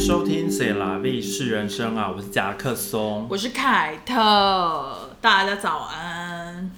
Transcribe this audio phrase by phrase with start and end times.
[0.00, 3.26] 收听《谁啦 V 是人生》啊，我是夹克松。
[3.28, 6.70] 我是凯特，大家早安。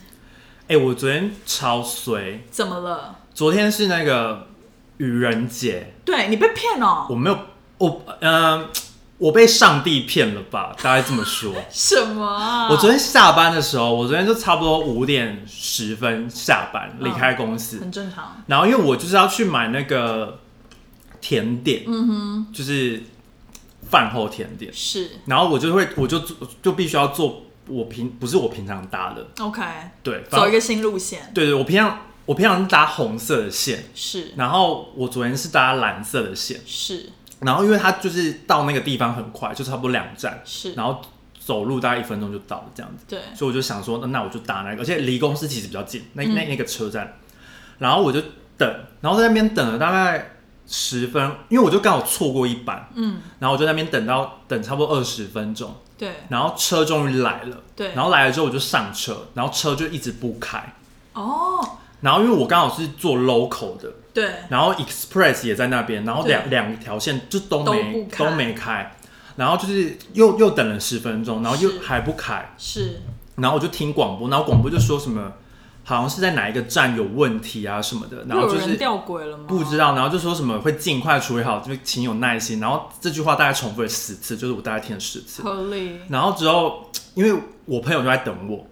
[0.67, 3.21] 哎、我昨天超衰，怎么了？
[3.33, 4.49] 昨天是那个
[4.97, 7.39] 愚人节，对你被骗哦、我没有，
[7.79, 8.69] 我呃，
[9.19, 10.75] 我被上帝骗了吧？
[10.83, 11.55] 大概这么说。
[11.71, 12.69] 什么啊？
[12.71, 18.43] 我昨天下班的时候，我昨天就差不多五点十分下班离开公司，很正常。
[18.49, 20.41] 然后因为我就是要去买那个
[21.21, 23.01] 甜点，嗯哼，就是
[23.93, 25.11] 饭后甜点，是。
[25.27, 26.19] 然后我就会我就
[26.61, 29.63] 就必须要做我平不是我平常搭的，OK，
[30.03, 31.31] 对，走一个新路线。
[31.33, 34.33] 对对，我平常我平常是搭红色的线，是。
[34.37, 37.11] 然后我昨天是搭蓝色的线，是。
[37.41, 41.01] 然后因为它就是到那个地方很快，就差不多两站，是，然后
[41.39, 46.35] 走路大概一分钟就到了这样子，对，所以我就想说，那那我就搭那个，而且离公司其实比较近，那嗯。
[46.35, 47.19] 那那个车站，
[47.79, 48.23] 然后我就
[48.57, 56.11] 等，然后在那边等了大概十分，因为我就刚好错过一班，嗯，然后我就在那边等到等差不多二十分钟，对。
[56.29, 57.93] 然后车终于来了，对。
[57.95, 60.75] 然后来了之后我就上车，然后车就一直不开，
[61.13, 68.31] 哦，然后因为我刚好是做 local 的，对，然后 express 也在那边，然后两两条线就都都没不开。
[68.31, 68.97] 没开，
[69.37, 73.03] 然后就是又又等了十分钟，然后又还不开，是。
[73.37, 75.33] 然后我就听广播，然后广播就说什么
[75.93, 79.45] 好像是在哪一个站有问题啊什么的，然后就是又有人掉轨了吗？
[79.47, 86.01] 不知道，然后就说什么会尽快处理好，就请有耐心，然后这句话大概重复了十次，就是我大概听了十次，合理。
[86.09, 88.67] 然后之后因为我朋友就在等我，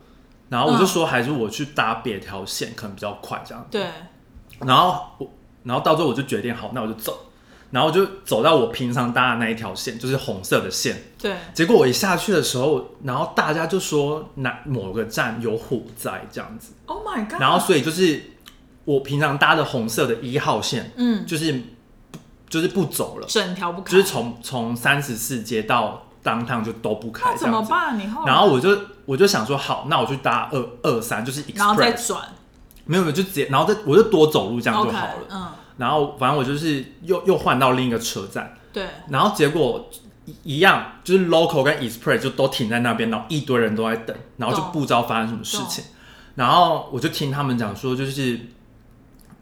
[0.49, 3.67] 然后我就嗯说还是我去搭别条线可能比较快这样。
[3.71, 3.87] 对，
[4.61, 5.31] 然后我，
[5.65, 7.30] 然后到最后我就决定好，那我就走，
[7.71, 11.05] 然后我就走到我平常搭的那一条线，就是红色的线。
[11.19, 17.41] 对，结果我一下去的时候，然后大家就说哪某个站有火灾这样子，Oh my god！
[17.41, 18.23] 然后所以就是
[18.85, 21.63] 我平常搭的红色的一号线，嗯，就是
[22.49, 27.37] 就是不走了，整条不开，就是从从三十四街到当趟就都不开那。
[27.37, 27.99] 怎么办？
[27.99, 32.21] 你后然后我就我就想说好，那我去搭二二三，就是然后再转
[32.85, 35.15] 没有没有就直接，然后再我就多走路这样就好了。
[35.31, 35.47] 嗯，
[35.81, 39.89] 然后反正我就是又又换到另一个车站，对，然后结果
[40.27, 45.83] 一一样，就是 local 跟 express 就都停在那边，然后一堆人都在等，然后就不知道发生什么事情。
[46.35, 48.39] 然后我就听他们讲说，就是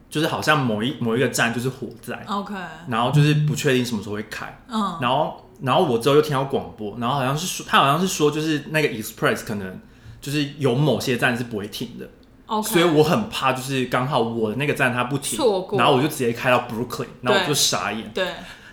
[0.09, 2.55] 就是好像某一某一个站就是火灾，OK，
[2.87, 4.61] 然后就是不确定什么时候会开。
[4.69, 9.81] 嗯，然后然后我之后又听到广播，然后好像是说他好像是说就是那个 express 可能
[10.21, 12.09] 就是有某些站是不会停的。
[12.49, 18.27] OK，所以我很怕，就是刚好我的那个站它不停，错过然后我就直接开到 Brooklyn，然后我就傻眼，对，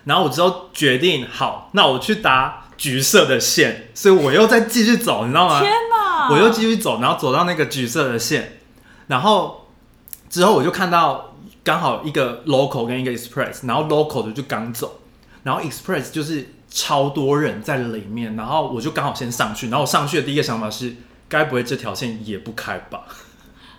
[0.04, 5.60] 然后我之后决定好，那我去搭橘色的线，所以我又再继续走，你知道吗？
[5.60, 6.30] 天哪！
[6.30, 8.58] 我又继续走，然后走到那个橘色的线，
[9.08, 9.66] 然后
[10.28, 15.00] 之后我就看到刚好一个 local 跟一个 express，然后 local 的就刚走，
[15.42, 20.96] 然后 express 就是超多人在里面，然后我就刚好先上去，然后我上去的第一个想法是，
[21.28, 23.02] 该不会这条线也不开吧？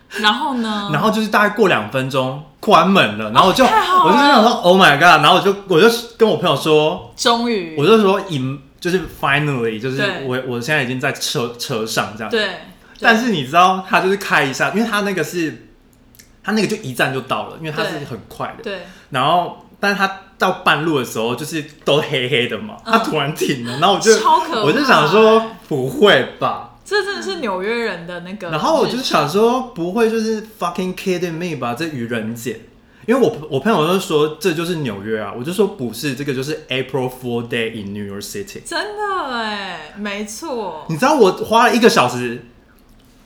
[0.10, 0.90] 然后呢？
[0.94, 5.88] 然后就是大概过两分钟关门了，然后我就、我就想说 Oh my God，然后我就我就
[6.18, 12.48] 跟我朋友说，终于，我就说 in 就是 finally 就是我我现在已经在车车上这样，对，
[13.00, 15.68] 但是你知道他就是开一下，因为他那个是
[16.44, 26.67] 他那个就一站就到了，因为他是很快的，对，然后但是他到半路的时候就是都黑黑的嘛，嗯他突然停了，然后我就超可怕我就想说不会吧。
[26.90, 28.50] 这真的是纽约人的那个。
[28.50, 31.76] 然后我就想说，不会就是 fucking kidding me 吧？
[31.78, 32.62] 这愚人节，
[33.06, 38.62] 因为我我朋友就说这就是纽约啊，我就说不是，这个就是 April Fool Day in New York City。
[38.64, 42.46] 真的哎，没错，你知道我花了一个小时，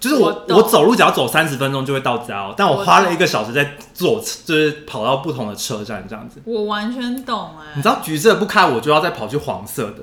[0.01, 6.41] 就是我我我走路只要走三十分钟就会到家哦，但我我花了一个小时在坐，就是跑到不同的车站这样子。
[6.43, 7.67] 我完全懂哎。
[7.75, 9.97] 你知道橘色不开，我就要再跑去黄色的。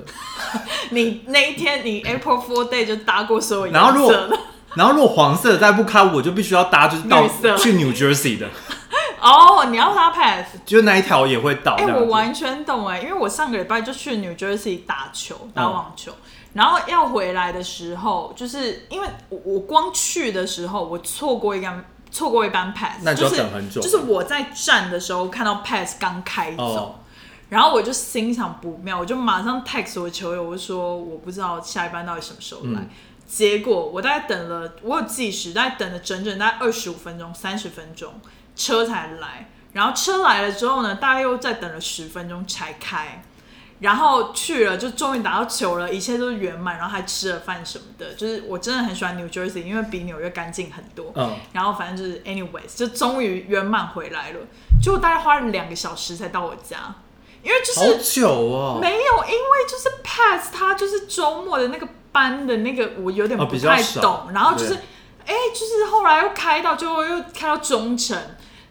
[0.91, 4.15] 你那一天你 April Fool Day 就搭过所有然后如果
[4.75, 7.27] 然后如果黄色的再不开，我就必须要搭就是到
[7.57, 8.47] 去 New Jersey 的，
[9.19, 10.45] 哦，你要搭 pass。
[10.65, 11.73] 就那一条也会到。
[11.73, 16.13] 哎、我完全懂哎，因为我上个礼拜就去 New Jersey 打球，嗯打网球，
[16.53, 26.63] 然后要回来的时候，就是因为我我光去的时候，我错过一班错过一班 pass，那就要是等很久就是我在站的时候看到 pass 刚开走。
[26.63, 26.95] 哦
[27.49, 32.79] 然后我就心想不妙，我就马上 text 我的球友，我就说我不知道下一班到底什么时候来。
[32.79, 32.89] 嗯
[33.27, 38.11] 结果我大概等了，我有计时，大概等了整整大概二十五分钟、三十分钟，
[38.55, 39.47] 车才来。
[39.73, 43.23] 然后车来了之后呢，大概又再等了十分钟才开。
[43.79, 48.13] 然后去了，就终于打到球了，一切都是圆满，然后还吃了饭什么的。
[48.13, 51.11] 就是我真的很喜欢 New Jersey，因为比纽约干净很多。
[51.15, 54.39] 嗯，然后反正就是 anyways，就终于圆满回来了。
[54.81, 56.95] 就大概花了两个小时才到我家，
[57.41, 58.79] 因为就好是久哦。
[58.81, 64.79] 没有，因为就是 Pass 他就是周末的那个班的那个我有点哦不太懂，然后就是对
[65.25, 68.17] 哎、就是后来又开到最后又开到中城，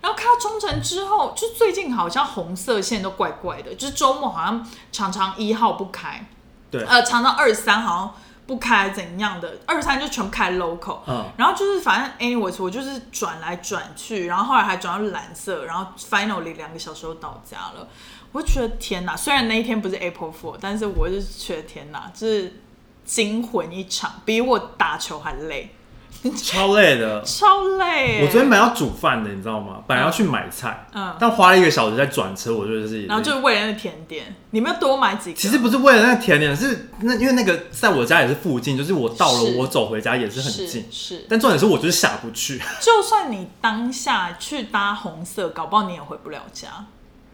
[0.01, 6.27] 然后开到冲绳之后，就最近好像红色线都怪怪的，就是周末好像常常一号不开，
[6.71, 8.15] 对，呃，常常二三好像
[8.47, 17.89] 不开怎样的，二三就全部开 local，嗯，然后就是反正 anyways 我就是转来转去，然后后来还转到蓝色，然后 finally 两个小时就到家了。
[18.31, 19.17] 我觉得天哪！
[19.17, 22.61] 虽然那一天不是 April Fool，但是我就是觉得天哪，就是
[23.03, 25.75] 惊魂一场，比我打球还累，
[26.37, 27.23] 超累的。
[27.23, 28.23] 超累。
[28.23, 29.83] 我昨天本来要煮饭的，你知道吗？
[29.87, 35.39] 本来要去买菜，嗯但花了一个小时在转车，我就是，然后就是为了那个甜点，你们要多买几个。
[35.39, 42.61] 其实不是为了那个甜点，是那因为那个在我家也是附近，就是我到了我走回家也是很是近，是，但重点是我就是下不去。
[42.81, 46.87] 就算你当下去搭红色，搞不好你也回不了家。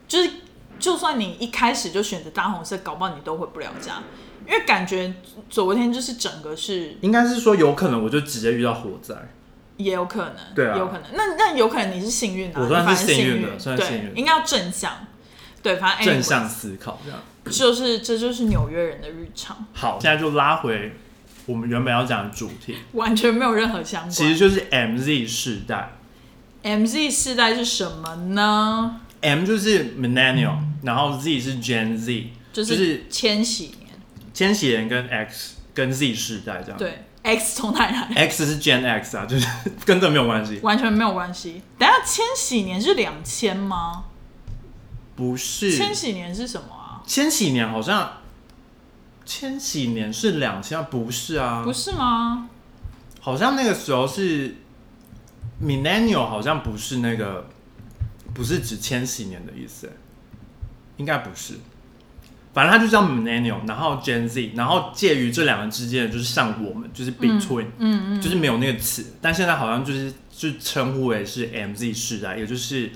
[0.06, 0.30] 就是，
[0.78, 3.94] 就算你一开始就选择搭红色，搞不好你都回不了家，
[4.46, 5.14] 因为感觉
[5.48, 9.14] 昨天就是整个是应该是说有可能我就直接遇到火灾，
[9.76, 11.02] 也有可能，对啊有可能。
[11.14, 14.92] 那那有可能你是幸运的、啊，我算是你反正幸幸运的算是幸运对，应该要正向。
[15.62, 17.18] 对，反正正向思考这样。
[17.50, 20.92] 就是这就是纽约人的日常，好，现在就拉回
[21.46, 24.10] 我们原本要讲的主题，完全没有任何相关。
[24.10, 25.92] 其实就是 MZ 世代。
[26.62, 33.83] MZ 世代是什么呢？M 就是 Millennial，、然后 Z 是 Gen Z，就就是是千禧年，
[34.34, 36.76] 千禧年跟 X 跟 Z 世代这样。
[36.78, 39.46] 对，X 从哪里来？，X 是 Gen X 啊，就是
[39.86, 40.58] 跟这没有关系。
[40.62, 41.62] 完全没有关系。
[41.78, 44.04] 等下千禧年是两千吗？
[45.16, 47.00] 不是，千禧年是什么啊？
[47.06, 48.14] 千禧年好像，
[49.24, 51.62] 千禧年是两千，不是啊？
[51.64, 52.48] 不是吗？
[53.20, 54.56] 好像那个时候是
[55.62, 57.46] Millennial，好像不是那个，
[58.34, 59.92] 不是指千禧年的意思，
[60.96, 61.54] 应该不是。
[62.54, 72.92] 反正他就叫 Millennial，然后 Gen Z，然后介于这两个之间的就是像我们，就是 Between，、嗯嗯，就是没有那个词，但现在好像就是就称呼为是 MZ 世代，也就是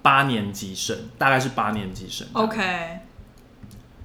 [0.00, 2.24] 八年级生，大概是八年级生。
[2.34, 3.00] OK，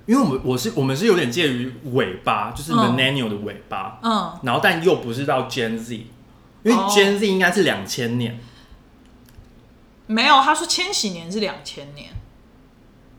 [0.08, 2.96] 因为我们我是我们是有点介于尾巴，就是嗯。
[2.96, 5.94] Millennial 的尾巴，嗯，然后但又不是到 Gen Z，
[6.64, 6.88] 因为哦。
[6.90, 8.40] Gen Z 应该是两千年，
[10.08, 12.10] 没有，他说千禧年是两千年。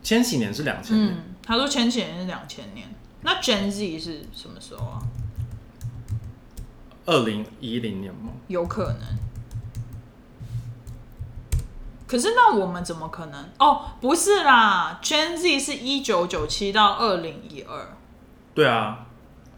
[0.03, 2.87] 千禧年是两千年，嗯，他说千禧年是两千年。
[3.21, 5.01] 那 Gen Z 是什么时候啊？
[7.05, 8.33] 二零一零年吗？
[8.47, 9.17] 有可能。
[12.05, 13.49] 可是那我们怎么可能？
[13.59, 17.97] 哦，不是啦，Gen Z 是一九九七到二零一二。
[18.53, 19.07] 对啊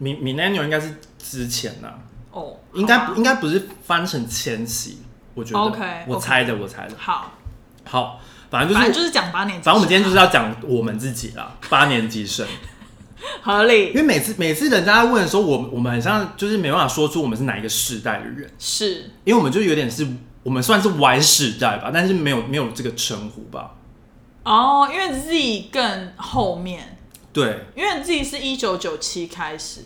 [0.00, 1.92] ，Mi Millennial 应该是之前呐、
[2.32, 5.02] 哦，应该应该不是翻成千禧，
[5.34, 6.94] 我觉得 OK，我猜的，我猜的。
[6.98, 7.32] 好，
[7.84, 8.20] 好，
[8.50, 9.64] 反正就是反正就是讲八年级啊。
[9.64, 12.46] 反正我们今天就是要讲我们自己啦，八年级生。
[13.42, 20.06] 合理因为每次每次人家在问的时候，我我们很像就是没办法说出我们是哪一个世代的人，是因为我们就有点是
[20.42, 23.72] 我们算是 Y 世代吧，但是没有没有这个称呼吧。
[24.42, 26.96] 哦，因为 Z 更后面，
[27.30, 29.82] 对，因为 Z 是一九九七开始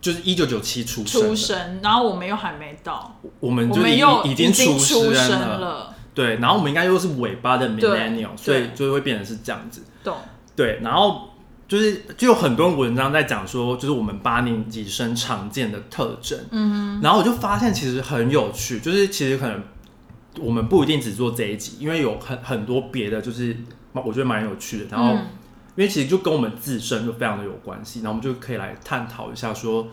[0.00, 5.58] 就是一九九七出生，出生，然后我们又还没到，我们就已我们又已经出出生了。
[5.58, 9.82] 了，对，然后我们应该又是尾巴的 millennial，所以就会变成是这样子。
[10.02, 10.16] 懂？
[10.54, 11.28] 对，然后
[11.66, 16.38] 就是就有很多文章在讲说，就是我们八年级生常见的特征。
[16.52, 19.62] 嗯然后我就发现其实很有趣，就是其实可能
[20.40, 23.56] 我们不一定只做这一集，因为有很很多别的，就是
[23.92, 24.84] 我觉得蛮有趣的。
[24.90, 25.26] 然后、嗯
[25.76, 29.84] 因为其实就跟我们自身就非常的有关系，然后我们就可以来探讨一下说，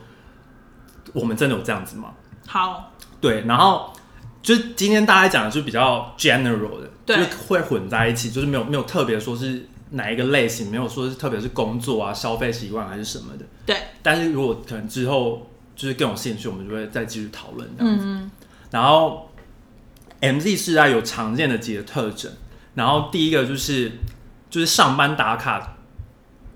[1.12, 2.12] 我们真的有这样子吗？
[2.46, 3.92] 好，对，然后
[4.42, 13.46] 就是今天大家讲的就比较 general 的，对就是会混在一起，就是没有没有特别说是哪一个类型，没有说是特别是工作啊、消费习惯还是什么的。
[13.66, 18.06] 对，但是如果可能之后就是更有兴趣，我们就会再继续讨论这样子。
[18.06, 18.32] 嗯
[18.72, 19.30] 然后
[20.22, 22.32] MZ 世代有常见的几个特征，
[22.74, 23.92] 然后第一个就是
[24.50, 25.76] 就是上班打卡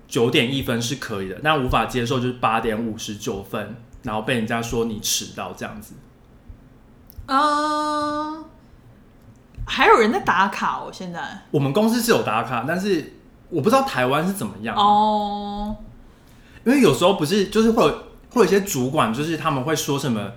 [0.08, 5.92] 九点一分是可以的，但无法接受就是八点五十九分，然后被人家说你迟到这样子。
[7.26, 8.44] 嗯，
[9.66, 11.42] 还有人在打卡哦，现在。
[11.50, 13.14] 我们公司是有打卡，但是
[13.48, 15.76] 我不知道台湾是怎么样，哦，
[16.64, 17.88] 因为有时候不是就是会有
[18.30, 20.32] 会有一些主管，就是他们会说什么，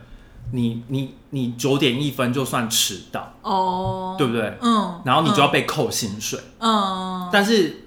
[0.51, 4.57] 你你你九点一分就算迟到，哦，对不对？
[4.61, 7.85] 嗯，然后你就要被扣薪水，嗯，但是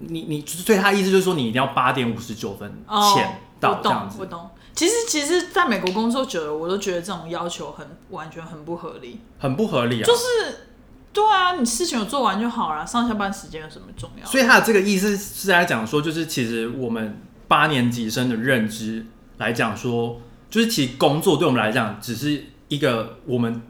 [0.00, 4.50] 你你所以他意思就是说你一定要八点五十九分哦前到这样子，懂我懂。
[4.74, 9.20] 其实其实，在美国工作久了，我都觉得这种要求很完全很不合理。
[9.38, 10.04] 很不合理啊。
[10.04, 10.68] 就是
[11.12, 14.26] 对啊，你事情有做完就好了，上下班时间有什么重要？
[14.26, 19.06] 所以他的这个意思是在讲说，就是其实我们八年级生的认知
[19.38, 23.62] 来讲说，就是其实工作对我们来讲只是一个我们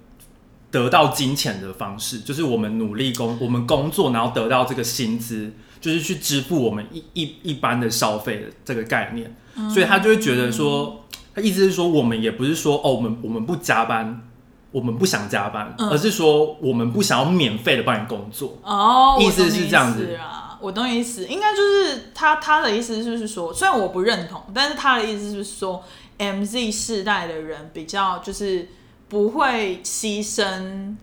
[0.70, 5.52] 得到金钱的方式，就是我们努力工，我们工作然后得到这个薪资，
[5.84, 9.36] 就是去支付我们一一一般的消费的这个概念。
[9.72, 14.28] 所以他就会觉得说，他意思是说，我们也不是说哦，我们我们不加班。
[14.72, 18.58] 我们不想加班，嗯而是说我们不想要免费的帮你工作。
[18.64, 25.80] 哦，意思是这样子啊，我懂你意思，应该就是他他的意思就是说，虽然我不认同，但是他的意思就是说
[26.18, 28.68] ，MZ 世代的人比较就是
[29.08, 30.96] 不会牺牲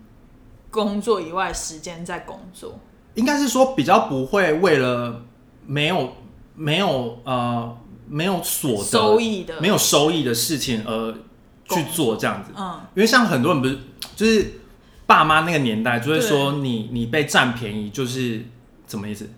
[0.70, 2.78] 工作以外时间在工作。
[3.14, 5.22] 应该是说比较不会为了
[5.66, 6.12] 没有
[6.54, 7.76] 没有呃
[8.08, 11.14] 没有所得收益的没有收益的事情而
[11.68, 12.52] 去做这样子。
[12.56, 13.78] 嗯，因为像很多人不是
[14.14, 14.60] 就是
[15.06, 16.28] 爸妈那个年代就会对。
[16.28, 18.42] 说你你被占便宜就是
[18.86, 19.28] 什么意思？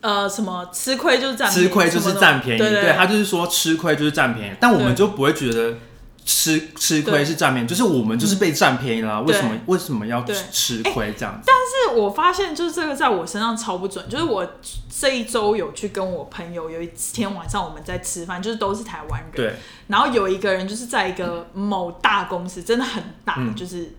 [0.00, 5.74] 呃，什么吃亏就是占吃亏就是占便宜，对对他就是说吃亏就是占便宜，但我们就不会觉得
[6.24, 11.44] 吃吃亏是占便宜，就是我们就是被占便宜啦、为什么为什么要对吃亏这样子？
[11.46, 14.08] 但是我发现，就是这个在我身上超不准。
[14.08, 14.46] 就是我
[14.88, 19.30] 这一周有去跟我朋友，有一天晚上我们在吃饭，就是都是台湾人。
[19.34, 19.54] 对，
[19.88, 23.92] 然后有一个人就是在一个某大公司，真的很大，嗯就是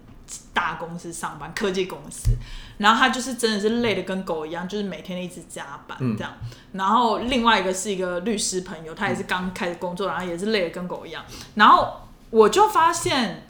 [0.54, 2.30] 大公司上班，科技公司。
[2.78, 6.34] 然后他就是真的是累的跟狗一样，就是每天一直加班嗯这样。
[6.72, 11.24] 然后另外一个是一个律师朋友，他也是刚开始工作，然后也是累的跟狗一样。
[11.54, 12.01] 然后
[12.32, 13.48] 我就发现，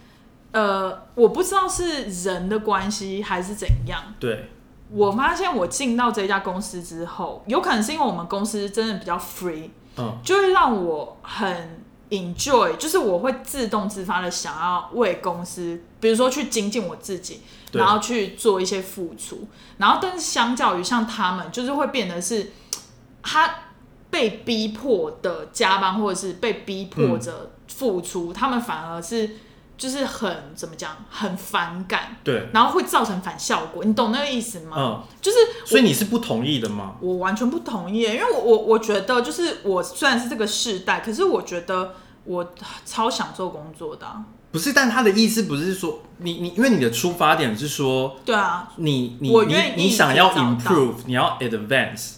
[0.51, 4.49] 呃，我不知道是人的关系还是怎样，对，
[4.89, 19.47] 我发现我进到这家公司之后，有可能是因为我们公司真的比较 free，嗯，就会让我很 enjoy，就是我会自动自发的想要为公司，比如说去精进我自己，然后去做一些付出。
[19.77, 22.51] 然后，但是相较于像他们，就是会变得是
[23.23, 23.49] 他
[24.09, 29.31] 被逼迫的加班，或者是被逼迫着付出，他们反而是
[29.77, 32.17] 就是很怎么讲，很反感。
[32.23, 34.75] 对，然后会造成反效果，你懂那个意思吗？
[34.77, 36.95] 嗯，就是所以你是不同意的吗？
[37.01, 42.53] 我完全不同意，因为我我我觉得就是我虽然是这个世代，可是我觉得我
[42.85, 52.15] 超享受工作的啊、不是，但他的意思不是说你你，因为你的出发点是说对啊，你你你你想要 improve，你要 advance，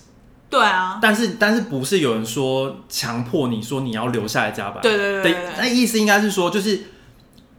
[0.54, 4.84] 对啊，但是但是不是有人说强迫你说你要留下来加班？
[4.84, 6.80] 对对对对那，意思应该是说就是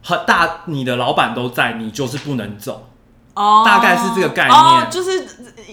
[0.01, 2.89] 很大，你的老板都在，你就是不能走。
[3.33, 5.27] 哦，大概是这个概念哦，就是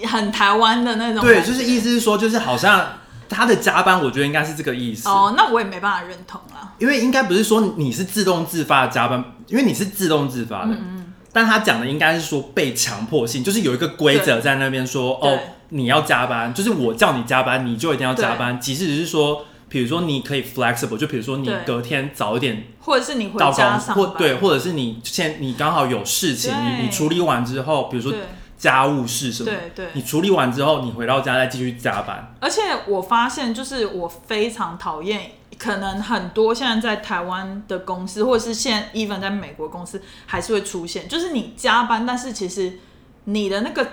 [0.08, 2.84] 很台湾的那种，对，就是意思是说，就是好像
[3.28, 5.08] 他的加班，我觉得应该是这个意思。
[5.08, 6.72] 哦，那我也没办法认同啦。
[6.78, 10.72] 因为应该不是说你是自动自发的加班，因为你是自动自发的。
[10.72, 10.98] 嗯
[11.34, 15.38] 但他讲的应该是说被强迫性，就是有一个规则在那边说，哦，
[15.74, 18.60] 你要加班，就是我叫你加班，你就一定要加班。
[18.60, 28.12] 即使只是说，比如说你可以 flexible，就比如说你隔天早一点或者是你回到公司，家上班，或对，或者是你现你刚好有事情，你你处理完之后，比如说
[28.58, 29.86] 家务事什么，对对。
[29.94, 32.34] 你处理完之后，你回到家再继续加班。
[32.38, 42.78] 而且我发现，就是我非常讨厌，可能很多现在在台湾的公司，或者是现在 even 在美国公司，还是会出现，就是你加班，但是其实
[43.24, 43.86] 你的那个，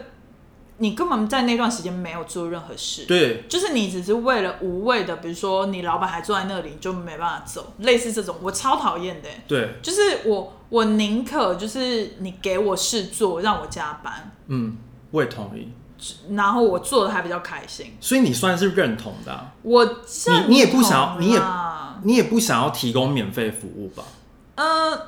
[0.79, 9.43] 你根本在那段时间没有做任何事，对，就是你只是为了无谓的，比如说你老板还坐在那里，你就没办法走，类似这种，我超讨厌的欸。
[9.47, 14.77] 对，就是我，我宁可就是你给我事做，让我加班，嗯，
[15.11, 15.69] 我也同意。
[16.29, 17.97] 然后我做的还比较开心。
[17.99, 21.41] 所以你算是认同的啊、我你你也不想要你也
[22.03, 24.05] 你也不想要提供免费服务吧？
[24.55, 25.07] 呃，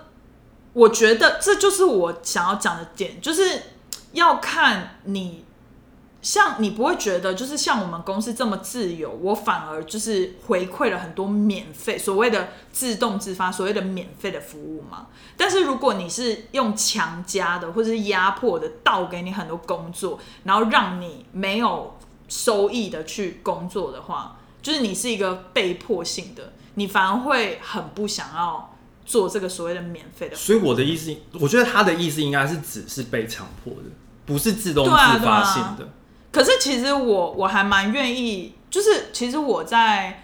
[0.73, 3.61] 我觉得这就是我想要讲的点，就是
[4.11, 5.45] 要看你，
[6.21, 15.07] 像你不会觉得就是像我们公司这么自由，我反而就是回馈了很多免费所谓的自动自发所谓的免费的服务嘛。
[15.35, 21.97] 但是如果你是用强加的或者是压迫的倒给你很多工作，然后让你没有
[22.29, 30.35] 收益的去工作的话，就是你是一个被迫性的，你反而会很不想要做这个所谓的免费的。
[30.35, 33.89] 所以我的意思，我觉得他的意思应该是只是被强迫的，
[34.27, 35.89] 不是自动自发性的。
[36.31, 40.23] 可是其实我我还蛮愿意，就是其实我在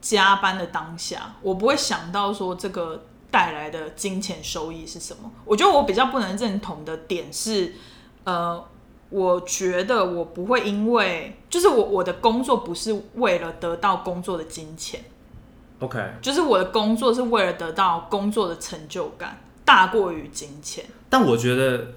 [0.00, 5.30] 加班的当下，我不会想到说这个带来的金钱收益是什么。
[5.44, 7.74] 我觉得我比较不能认同的点是，
[8.24, 8.64] 呃，
[9.10, 15.02] 我觉得我不会因为就是我我的工作不是为了得到工作的金钱
[15.80, 20.84] ，OK，就是我的工作是为了得到工作的成就感大过于金钱。
[21.10, 21.88] 但我觉得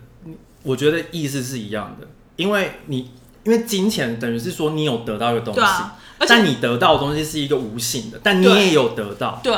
[0.64, 3.12] 我觉得意思是一样的，因为你
[3.44, 9.54] 因为金钱等于是说你有得到一个东西，啊，但你得到的东西是一个无形的，但你也有得到，对，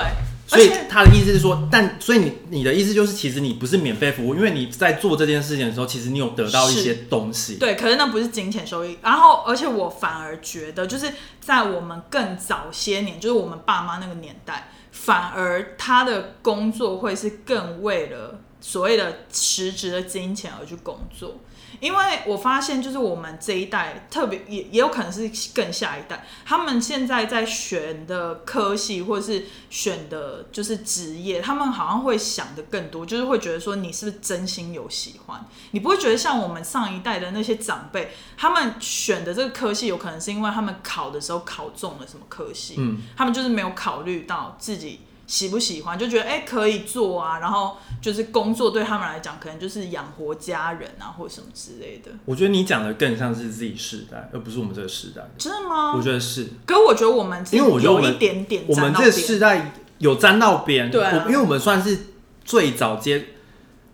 [0.47, 7.55] 所以他的意思是说，但所以你你的意思就是，其实你不是免费服务，因为你在做这件事情的时候，其实你有得到一些东西。
[7.55, 8.97] 对，可是那不是金钱收益。
[9.01, 11.11] 然后，而且我反而觉得，就是
[11.41, 21.35] 在我们更早些年，就是我们爸妈那个年代，反而他的工作会是更为了所谓的实质的金钱而去工作。
[21.83, 52.11] 因为我发现，就是我们这一代，特别也也有可能是更下一代，他们现在在选的科系或者是选的就是职业，他们好像会想的更多，就是会觉得说你是不是真心有喜欢，你不会觉得像我们上一代的那些长辈，他们选的这个科系，有可能是因为他们考的时候考中了什么科系，嗯，他们就是没有考虑到自己喜不喜欢，就觉得哎、可以做啊，然后就是工作对他们来讲，可能就是养活家人啊，或者什么之类的。
[52.25, 55.21] 我觉得你讲的更像是自己世代，而不是我们这个世代。
[55.37, 55.95] 真的吗？
[55.95, 62.07] 我觉得是，可是我觉得我们因为我觉得我们有一点点我们这个世代有沾到边，对啊因为我们算是
[62.43, 63.27] 最早接，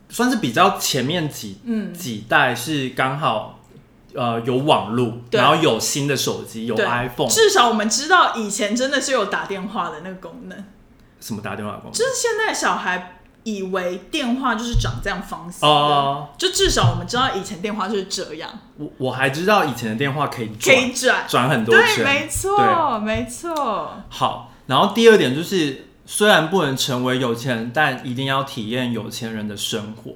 [0.09, 3.59] 算是比较前面几嗯几代是刚好
[4.15, 10.65] 呃有网络，然后有新的手机，有 iPhone，至少我们知道以前真的是有打电话的那个功能，
[11.19, 16.29] 什么打电话的功能就是现在小孩以为电话就是长这样方式的，哦。
[16.37, 30.11] 就至少我们知道以前电话就是这样，我我还知道以前的电话可以可转以转，转很多对，圈，没错，没错，好，然后第二点就是，虽然不能成为有钱人，但一定要体验有钱人的生活，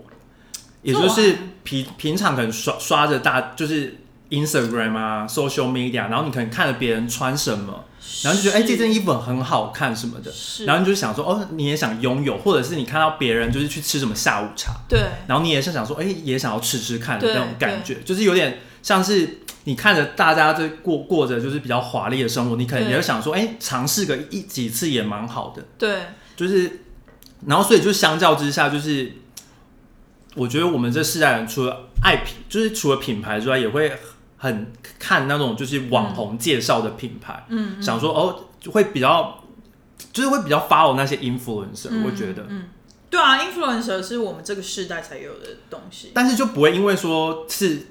[0.82, 7.86] 也就是平平常可能刷刷着大就是 Instagram 啊、social media，然后你可能看着别人穿什么，
[8.24, 26.04] 然后就觉得哎、这件衣服很好看什么的，是，然后你就想说哦，你也想拥有，或者是你看到别人就是去吃什么下午茶，对，然后你也是想说，哎、也想要吃吃看的那种感觉，就是有点像是你看着大家在过过着就是比较华丽的生活，你可能也会想说，哎、尝试个一几次也蛮好的，对，
[26.36, 26.82] 就是，
[27.46, 29.12] 然后所以就相较之下，就是
[30.36, 33.92] 我觉得我们这世代人除了爱品，就是除了品牌之外，也会
[34.44, 39.40] 很看那种就是网红介绍的品牌，嗯，想说哦，就会比较。
[40.12, 42.66] 就是会比较 follow 那些 influencer，、嗯我觉得，嗯，
[43.10, 47.88] 对啊，influencer 是我们这个世代才有的东西，但是就不会因为说是，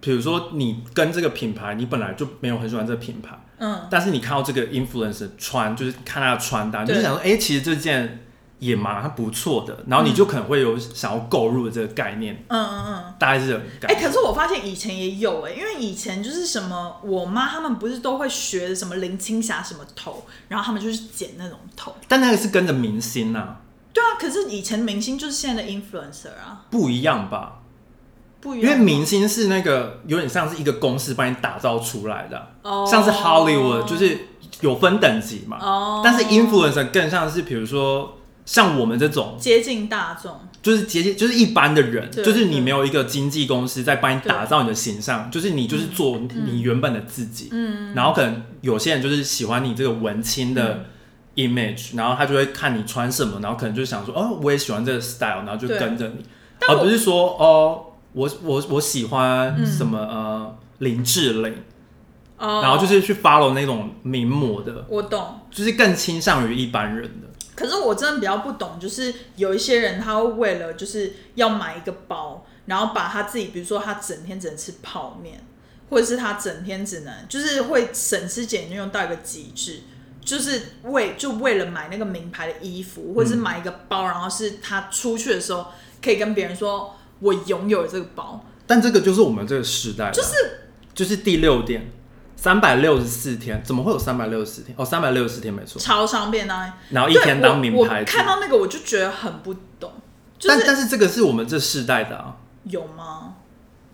[0.00, 7.02] 比如说你跟这个品牌，你本来就没有很喜欢这个品牌，嗯，但是你看到这个 influencer 穿，就是看他的穿搭，你就对。
[7.02, 8.25] 想说，哎、其实这件
[8.58, 13.14] 也蛮不错的，然后你就可能会有想要购入的这个概念，嗯嗯嗯。
[13.18, 14.06] 大概是这种哎、感觉。
[14.06, 21.94] 可是我发现以前也有哎、因为以前就是什么，我妈他们不是都会学什么林青霞什么头，然后他们就是剪那种头。
[22.08, 23.56] 但那个是跟着明星呐、
[23.92, 27.60] 对啊，可是以前明星就是现在的 influencer 啊，不一样吧？
[28.40, 28.70] 不一样。
[28.72, 34.28] 因为明星是那个有点像是一个公司帮你打造出来的，哦像是 Hollywood 就是
[34.60, 50.86] 有分等级嘛，哦，但是 influencer 更像是比如说像我们这种接近大众，就是接近就是一般的人，就是你没有一个经纪公司在帮你打造你的形象，就是你就是做你原本的自己，嗯，然后可能有些人就是喜欢你这个文青的
[51.34, 56.24] image，、然后他就会看你穿什么，然后可能就想说，哦，我也喜欢这个 style，然后就跟着你，
[56.68, 61.54] 而不是说，哦，我我我喜欢嗯什么、呃林志玲，
[62.36, 65.40] 哦，然后就是去 follow 那种名模的，我懂。
[65.50, 67.26] 就是更倾向于一般人的。
[67.56, 75.44] 可是我真的比较不懂，就是有一些人他会为了就是要买一个包，然后把他自己，比如说他整天只能吃泡面，
[75.88, 79.80] 或者是他整天只能就是会省吃俭用到一个极致，
[80.22, 85.66] 就是为就为了买那个名牌的衣服，或者是买一个包，然后是他出去的时候
[86.02, 90.34] 可以跟别人说我拥有这个包，但这个就是我们这个时代就是
[90.94, 91.90] 就是第六点，
[92.36, 94.74] 三百六十四天，怎么会有三百六十四天？
[94.78, 99.90] 哦，三百六十四天没错，超商便当，然后一天当名牌我看到那个我就觉得很不懂，
[100.38, 103.34] 就是但但是这个是我们这世代的啊，有吗？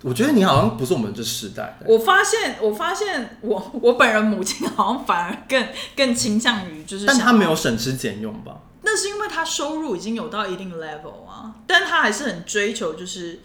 [0.02, 1.78] 我觉得你好像不是我们这世代。
[1.86, 8.58] 我发现，我发现我我本人母亲好像反而更更倾向于就是，但她没有，省吃俭用吧？
[8.82, 13.40] 那是因为她收入已经有到一定 level 啊，但她还是很追求就是。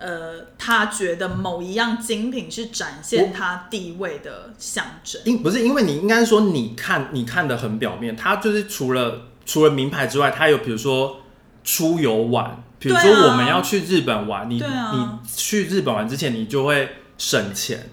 [0.00, 5.20] 呃，他觉得某一样精品是展现他地位的象征。
[5.26, 11.20] 因不是因为你应该说你看你看的很表面，他就是除了除了名牌之外，他有比如说
[11.62, 17.90] 出游玩，比如说我们要去日本玩，你、啊你去日本玩之前，你就会省钱，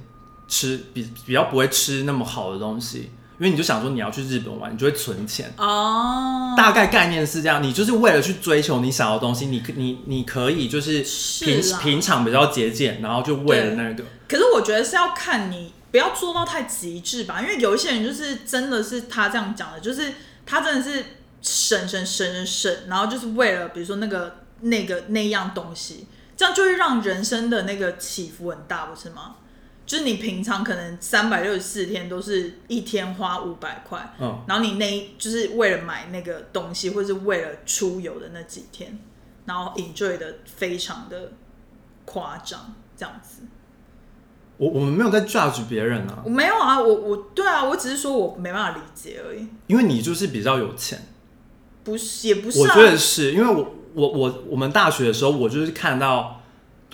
[0.47, 5.53] 吃比比较不会吃那么好的东西，因为你就想说你要去日本玩，你就会存钱。
[5.57, 11.03] 哦，大概概念是这样，你就是为了去追求你想要的东西，你可你你可以就是
[11.45, 20.13] 平是平常比较节俭，然后就为了那个，可是我觉得是要看你不要做到太极致吧，因为有一些人就是真的是他这样讲的，就是
[20.45, 21.05] 他真的是
[21.41, 29.35] 省省省省省，然后就是为了比如说那个那个那样东西，这样就会让人生的那个起伏很大，不是吗？
[29.87, 38.99] 就是你平常可能三百六十四天都是一天花五百块，嗯，然后你那就是为了买那个东西，或是为了出游的那几天，
[39.45, 41.31] 然后 enjoy 的非常的
[42.03, 43.43] 夸张，这样子。
[44.57, 46.21] 我我们没有在 judge 别人啊。
[46.25, 50.99] 我，没有啊，我我对啊，我只是说我没办法理解而已，因为你就是比较有钱，
[51.85, 56.36] 不是也不是、啊，我觉得是因为我我我我们大学的时候，我就是看到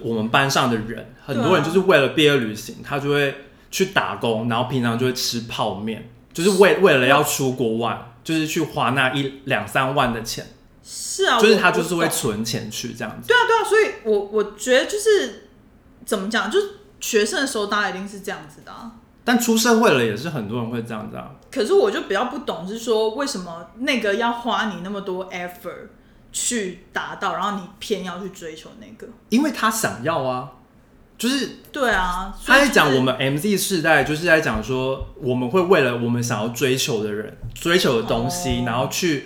[0.01, 3.35] 我们班上的人，很多人就是为了毕业旅行，他就会
[3.69, 10.45] 去打工，然后平常就会吃泡面，就是为为了要出国玩，就是去花那一两三万的钱，
[10.83, 13.27] 是啊，就是他就是会存钱去这样子。
[13.27, 15.49] 对啊对啊，所以我我觉得就是
[16.05, 18.91] 怎么讲，就是学生的时候大家一定是这样子的啊。
[19.25, 21.31] 但出社会了也是很多人会这样子啊。
[21.49, 25.87] 可是我就比较不懂，是说为什么那个要花你那么多 effort
[26.33, 29.07] 去达到，然后你偏要去追求那个？
[29.29, 30.51] 因为他想要啊，
[31.17, 39.25] 就是对啊，他在讲我们 MZ 世代，就是在讲说我们会为了我们想要追求的人、追求的东西，哦然后去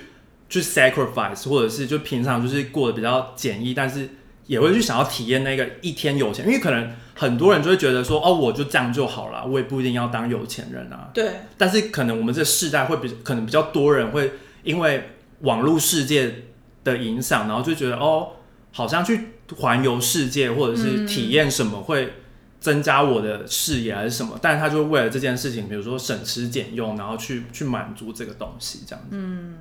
[0.49, 4.09] 去 sacrifice，或者是就平常就是过得比较简易，但是
[4.45, 11.09] 也会去想要体验那个一天有钱，因为可能很多人就会觉得说，哦，我就这样就好了，我也不一定要当有钱人啊。
[11.13, 16.46] 对但是可能我们这世代会比可能比较多人会因为网络世界
[16.91, 18.29] 的影响，然后就觉得哦，
[18.71, 22.13] 好像去环游世界或者是体验什么会
[22.59, 29.09] 增加我的视野还是什么，但是他就为了这件事情，比如说省吃俭用，然后去去满足这个东西这样子。
[29.11, 29.55] 嗯，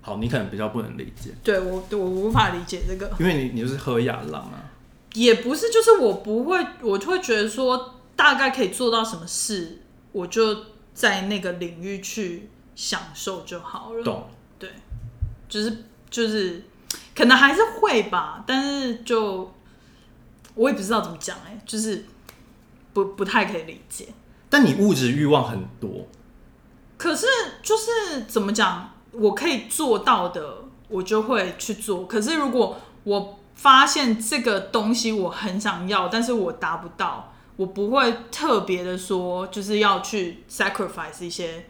[0.00, 3.10] 好，你可能比较不能理解，对我我无法理解这个。
[3.18, 4.70] 因为你你就是喝雅郎啊。
[5.14, 9.78] 也不是，就是我不会，我就会觉得说大概可以做到什么事，
[10.12, 14.04] 我就在那个领域去享受就好了。
[14.04, 14.28] 懂？
[14.58, 14.68] 对，
[15.48, 16.62] 就是就是，
[17.14, 19.52] 可能还是会吧，但是就
[20.54, 22.04] 我也不知道怎么讲，哎，就是
[22.92, 24.08] 不不太可以理解。
[24.48, 26.06] 但你物质欲望很多，
[26.96, 27.26] 可是
[27.62, 32.06] 就是怎么讲，我可以做到的，我就会去做。
[32.06, 41.66] 可是如果我发现这个东西我很想要，但是我达不到，我不会特别的说，就是要去 sacrifice 一些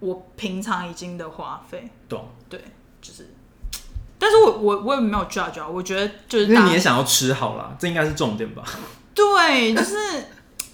[0.00, 1.88] 我平常已经的花费。
[2.08, 2.28] 懂？
[2.48, 2.60] 对，
[3.04, 3.28] 就是，
[4.18, 8.64] 但是我我我也没有 judge 啊，我觉得就是因为你也想要吃好啦，这应该是重点吧？
[9.14, 9.94] 对，就是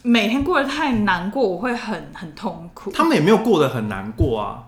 [0.03, 2.93] 每天过得太难过，我会很很痛苦。
[2.93, 4.63] 他们也没有过得很难过啊，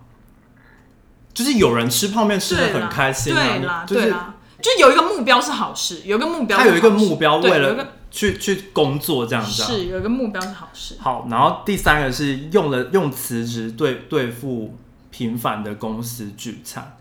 [1.33, 9.66] 就是有人吃泡面吃的很开心啊，对啦，对啦，就有一个目标是好事，有一个目标他有一个目标，为了去去工作这样子、啊。
[9.66, 10.96] 是有一个目标是好事。
[11.01, 14.77] 好，然后第三个是用了用辞职对对付
[15.11, 16.96] 频繁的公司聚餐，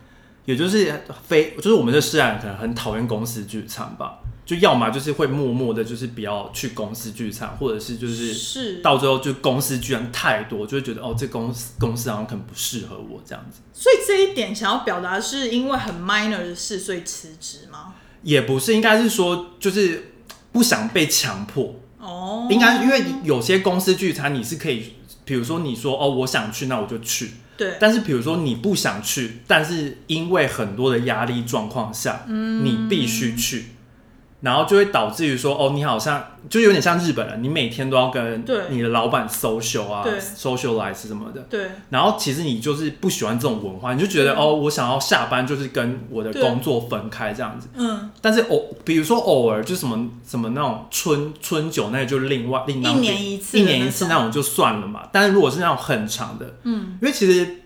[0.46, 13.60] 也就是非就是我们这世代人可能很讨厌公司聚餐吧，就要么就是会默默的，就是不要去公司聚餐，或者是就是是，到最后就公司居然太多，就会觉得哦，这公司公司好像可能不适合我这样子。
[13.74, 17.94] 所以这一点想要表达是因为很 minor 的事，所以辞职吗？
[18.24, 20.12] 也不是，应该是说就是
[20.52, 24.94] 不想被强迫，哦，应该因为有些公司聚餐你是可以，
[25.26, 27.32] 比如说你说哦我想去，那我就去。
[27.58, 33.66] 对，但是比如说你不想去，但是因为很多的压力状况下，嗯你必须去，
[34.42, 41.42] 然后就会导致于说哦你好像就有点像日本人，你每天都要跟你的老板 social 啊，socialize 什么的。
[41.50, 41.68] 对。
[41.90, 44.38] 然后其实你就是不喜欢这种文化，你就觉得嗯。
[44.38, 47.68] 哦，我想要下班就是跟我的工作分开这样子。
[47.76, 55.08] 嗯，但是偶，比如说偶尔就什么什么那种春春酒，那个就另外另外一年一次一年一次那种就算了嘛。
[55.12, 57.58] 但是如果是那种很长的，嗯，因为其实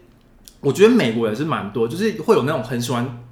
[0.59, 3.24] 我觉得美国也是蛮多，就是会有那种很喜欢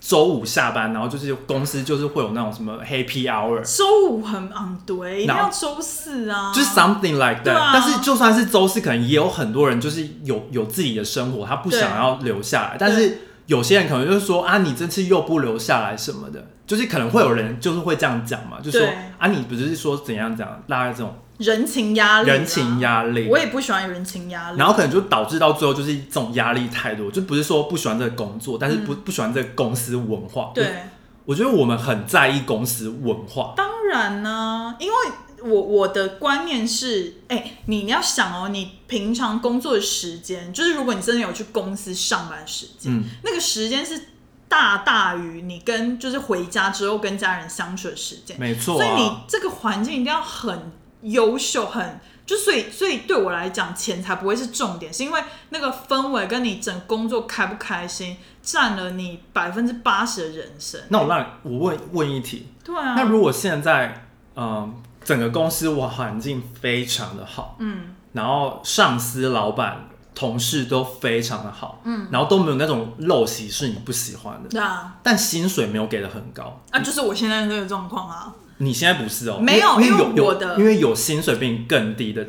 [0.00, 7.70] 周五下班，然后就是公司就是会有那种什么 happy hour，周五很昂对，一定要周四啊，就是 something like that、啊。
[7.72, 12.76] 但是就算是周四，可能也有很多人就是有有自己的生活，他不想要留下来。
[12.78, 18.86] 但是有些人可能就是说啊，你这次又不留下来什么的，就是可能会有人就是会这样讲嘛，就说
[19.18, 23.28] 啊，你不是说怎样怎样，大概这种人情压力，人情压力。
[23.28, 23.38] 我。
[23.38, 30.52] 也不喜欢人情压力，然后可能就导致到最后就是这种压力太多，就不是说不喜欢这个工作，但是不、不喜欢这个公司文化。
[30.52, 30.82] 嗯对，
[31.24, 34.94] 我觉得我们很在意公司文化，当然然呢，因为
[35.42, 43.04] 我我的观念是，哎、你你要想哦，你平常工作的时间，就是如果你真的有去公司上班时间，嗯。
[43.22, 43.98] 那个时间是
[44.46, 50.70] 大大于你跟就是回家之后跟家人相处的时间，没错所以你啊，这个环境一定要很
[51.02, 60.78] 优秀，很就所以所以对我来讲，钱才不会是重点，是因为那个氛围跟你整工作开不开心，占了你百分之八十的人生。
[60.88, 76.60] 那我让你我问问一题，对啊，那如果现在嗯整个公司我环境非常的好，嗯然后上司、老板、同事都非常的好，嗯，然后都没有那种陋习是你不喜欢的，对啊，但薪水没有给的很高。
[76.70, 78.34] 啊，就是我现在这个状况啊。
[78.58, 82.26] 你现在不是哦，没有因为有有我的因为有薪水比你更低的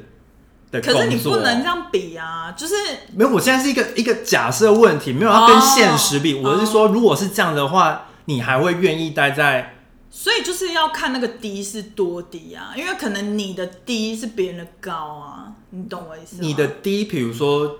[0.71, 2.75] 可是你不能这样比啊，就是
[3.15, 6.35] 没有，我现在是一个一个假设问题，没有要跟现实比。
[6.35, 9.77] 哦我是说，如果是这样的话，你还会愿意待在
[10.11, 16.41] 所以就是要看那个低是多低啊，因为可能你的低是别人的高啊，你懂我意思吗？
[16.41, 17.77] 你的低，比如说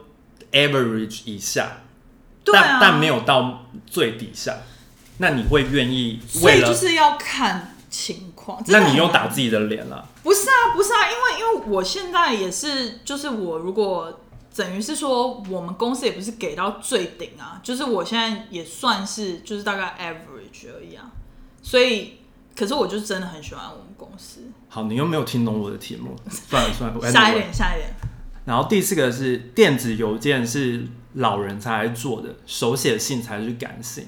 [0.51, 1.81] average 以下，
[2.43, 4.57] 对啊，但但没有到最底下，
[5.17, 6.19] 那你会愿意？
[6.27, 8.62] 所以就是要看情况。
[8.67, 10.08] 那你又打自己的脸了。
[10.23, 14.21] 不是啊，不是啊，因为因为我现在也是，就是我如果
[14.56, 21.12] 等于是说，我们公司也不是给到最顶啊，就是我现在也算是就是大概 average 而已啊，
[21.62, 22.19] 所以
[22.56, 24.41] 可是我就真的很喜欢我们公司。
[24.67, 27.93] 好，你又没有听懂我的题目，算了算了，我 下一点，下一点，
[28.45, 34.06] 然后第四个是电子邮件是老人才来做的，手写信才是感性。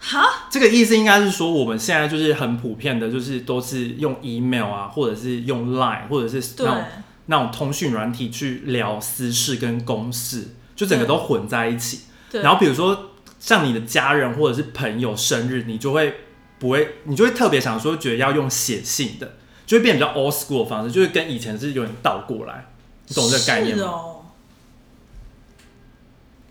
[0.00, 6.84] 哈，这个意思应该是说，我们现在就是很普遍的，就是都是用 email 啊，或者是用 Line，或者是那种
[7.26, 12.02] 那种通讯软体去聊私事跟公事，就整个都混在一起。
[12.30, 16.14] 对，然后比如说像你的家人或者是朋友生日，你就会
[16.58, 19.34] 不会，你就会特别想说，觉得要用写信的，
[19.66, 22.68] 就会变比较 old school 的方式，就是跟以前是有点倒过来。
[23.08, 23.82] 你懂这个概念吗？
[23.82, 24.22] 是哦，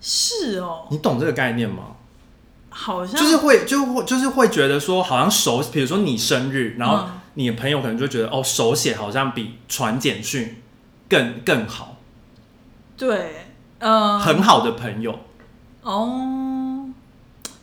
[0.02, 1.97] 是哦，你懂这个概念吗？
[2.80, 10.62] 好像就是会就会就是会觉得说，好像手，比如说你生日，然后嗯你的朋友可能就觉得哦，手写好像比传简讯
[11.10, 11.98] 更更好，
[12.96, 13.48] 对，
[13.80, 15.20] 呃、很好的朋友。
[15.82, 16.90] 哦，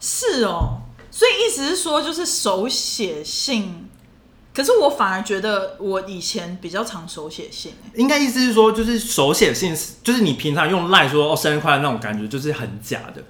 [0.01, 0.81] 是哦，
[1.13, 3.89] 所以意思是说，就是手写信。
[4.53, 13.23] 可是我反而觉得我以前比较常手写信、欸，应该意思是说，就是手写信，就是你平常用赖说哦生日快乐那种感觉，就是很假的。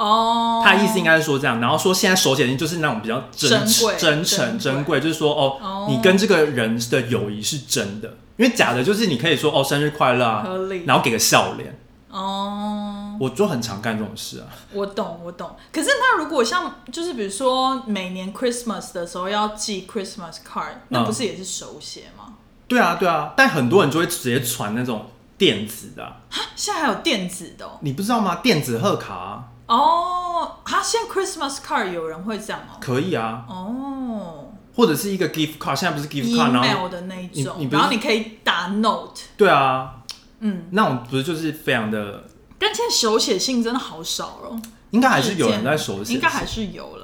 [0.00, 8.08] 哦，他的意思应该是说这样，然后说现在手写信就是那种比较真珍贵真诚、珍珍贵贵，就是说哦哦你跟这个人的友谊是真的，
[8.38, 10.46] 因为假的就是你可以说哦生日快乐啊，
[10.86, 14.48] 然后给个笑脸，哦，我就很常干这种事啊。
[14.72, 15.54] 我懂，我懂。
[15.70, 22.34] 可是那如果像就是比如说每年 Christmas 的时候要寄 Christmas card，那嗯不是也是手写吗？
[22.66, 26.16] 对啊，对啊，但很多人就会直接传那种电子的啊、
[26.56, 27.78] 现在还有电子的哦。
[27.80, 28.36] 你不知道吗？
[28.36, 32.76] 电子贺卡、啊、哦，啊，现在 Christmas card 有人会这样哦。
[32.80, 34.46] 可以啊，哦。
[34.74, 39.96] 或者是一个 gift card，现在不是 gift card，然后，email 的那一种，你你不是然后你可以打 note，对啊，
[40.38, 42.24] 嗯，那种不是就是非常的，
[42.58, 46.99] 但现在手写信真的好少哦，应该还是有人在手写，应该还是有啦。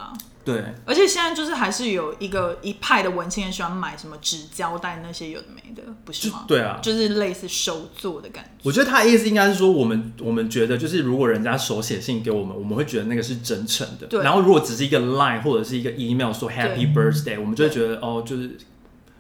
[0.46, 0.64] 对。
[0.86, 6.44] 而且现在就是还是有一个一派的文青很喜欢买什么纸胶带那些有的没的，不是吗？
[6.48, 8.50] 对啊就是类似手做的感觉。
[8.62, 14.06] 我觉得他的意思应该是说，我们我们觉得就是如果人家手写信给我们，我们会觉得那个是真诚的。
[14.06, 18.56] 对然后如果只是一个 line 或者是一个 email 说 Happy Birthday，我们就会觉得哦，就是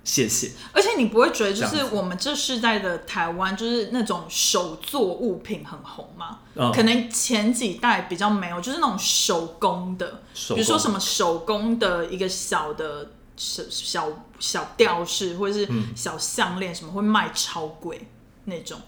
[0.06, 0.52] 谢谢。
[0.72, 6.38] 而且你不会觉得，就是我们这世代的台湾，就是那种手作物品很红嘛？
[6.54, 18.08] 嗯可能前几代比较没有，就是那种手工的，工比如说什么手工的一个小的小小小吊饰，或者是嗯小项链，什么会卖超贵
[18.44, 18.78] 那种。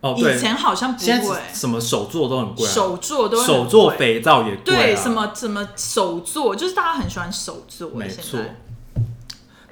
[0.00, 7.90] 哦，对，以前好像不现在会，什么手作都很贵、啊，手作都会很手作肥皂也贵、啊，对什么什么手作，就是大家很喜欢手作。
[7.90, 8.61] 没错现在。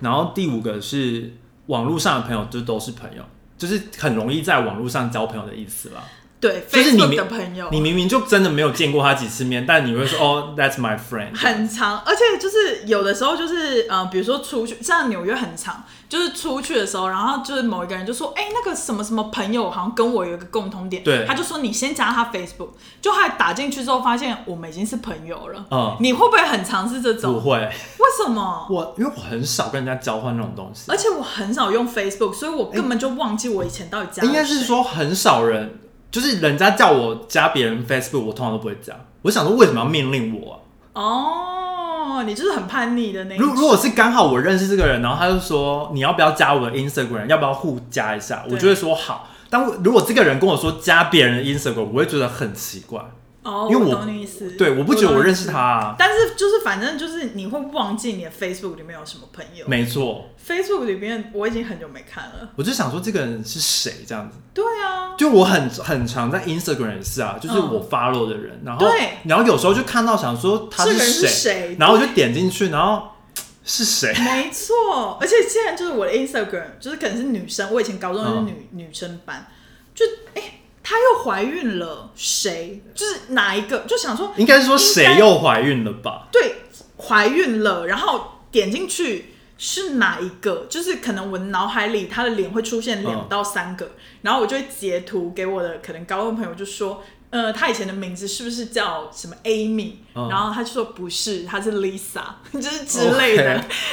[0.00, 1.32] 然后第五个是
[1.66, 3.22] 网络上的朋友，就都是朋友，
[3.56, 6.02] 就是很容易在网络上交朋友的意思了。
[6.40, 11.36] 对就是你 Facebook 的朋友，你明明就真的没有见过他几次面，但你会说哦，That's my friend。
[11.36, 21.26] 很长，而且就是有的时候就是呃，比如说出去，像纽约很长，就是出去的时候，然后就是某一个人就说，哎、那个什么什么朋友好像跟我有一个共同点，对。
[21.26, 22.70] 他就说你先加他 Facebook，
[23.02, 25.96] 就他打进去之后发现我们已经是朋友了，嗯。
[26.00, 27.34] 你会不会很常是这种？
[27.34, 28.66] 不会，为什么？
[28.70, 30.90] 我因为我很少跟人家交换那种东西。
[30.90, 35.78] 而，且我很少用 Facebook，所以我根本就忘记我以前到底加了应该是说很少人，
[36.10, 38.94] 就是人家叫我加别人 Facebook，我通常都不会加。
[39.22, 40.58] 我想说为什么要命令我啊、
[40.94, 43.36] 哦，哦，你就是很叛逆的那。
[43.36, 49.28] 如如果是刚好我认识这个人，然后他就说你要不要加我的 Instagram，要不要互加一下，我就会说好。
[49.48, 53.00] 但如果这个人跟我说加别人的 Instagram，我会觉得很奇怪。
[53.42, 54.50] 哦，因为我懂你意思。
[54.52, 55.58] 对，我不觉得我认识他、。
[55.58, 55.94] 啊。
[55.98, 59.66] 但是就是反正就是你会忘记你的 Facebook 里面有什么朋友。
[59.66, 62.50] 没错，Facebook 里面我已经很久没看了。
[62.56, 64.36] 我就想说这个人是谁这样子。
[64.52, 71.76] 对啊，就我很很常在 Instagram 也是啊，就是嗯我 follow 的人，然后对然后有时候就看到想说他是谁，谁？
[71.78, 73.08] 然后我就点进去，然后
[73.64, 74.12] 是谁？
[74.18, 79.46] 没错，而且现在就是我的 Instagram，就是可能是女生，我以前高中就是女、女生班，
[79.94, 80.59] 就哎、
[80.90, 82.82] 她又怀孕了，谁？
[82.96, 83.78] 就是哪一个？
[83.86, 86.26] 就想说，应该是说谁又怀孕了吧？
[86.32, 86.62] 对，
[86.98, 90.66] 怀孕了，然后点进去是哪一个？
[90.68, 97.04] 就是可能我脑海里她的脸会出现两嗯到三个，然后我就会截图给我的可能高中朋友，就说。
[97.30, 103.44] 呃，她以前的名字是不是叫什么 Amy？、嗯然后他就说不是，她是 Lisa， 就是之类的。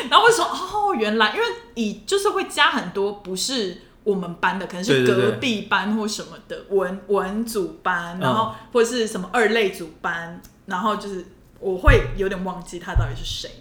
[0.09, 8.21] 然后我就说哦，原来因为以就是会加很多不是我们班的，可能是隔壁班或什么的文文组班，嗯。
[8.21, 11.25] 然后或者是什么二类组班，然后就是
[11.59, 13.51] 我会有点忘记他到底是谁。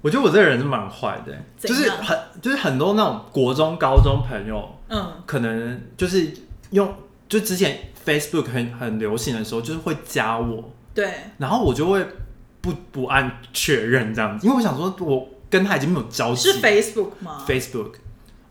[0.00, 6.28] 我觉得我这个人是蛮坏的，就是很就是很多那种国中、高中朋友，嗯，可能就是
[6.70, 6.92] 用
[7.28, 12.04] 就之前 Facebook 很很流行的时候，就是会加我，对，然后我就会
[12.60, 17.92] 不不按确认这样子，因为我想说我跟他已经没有交集是 Facebook 吗？Facebook，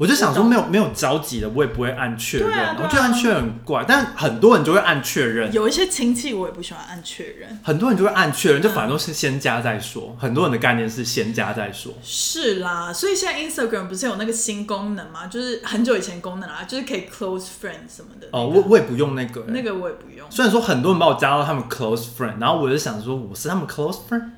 [0.01, 7.59] 我就想说没有没有交集的，我也不会按确认，对啊啊我觉得按确认很怪，但很多人就会按确认，有一些亲戚我也不喜欢按确认。
[7.63, 11.93] 很多人就会按确认，就嗯反正都是先加再说，很多人的概念是先加再说。
[12.01, 15.27] 是啦，所以现在 Instagram 不是有那个新功能吗？
[15.27, 18.27] 就是很久以前功能啦，就是可以 close friend 什么的。
[18.31, 20.25] 哦，我我也不用那个、那个我也不用。
[20.31, 24.31] 虽然说很多人把我加到他们 close friend，然后我就想说我是他们 close friend，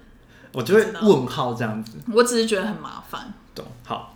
[0.51, 1.93] 我就会问号这样子。
[2.13, 3.33] 我只是觉得很麻烦。
[3.55, 4.12] 懂好。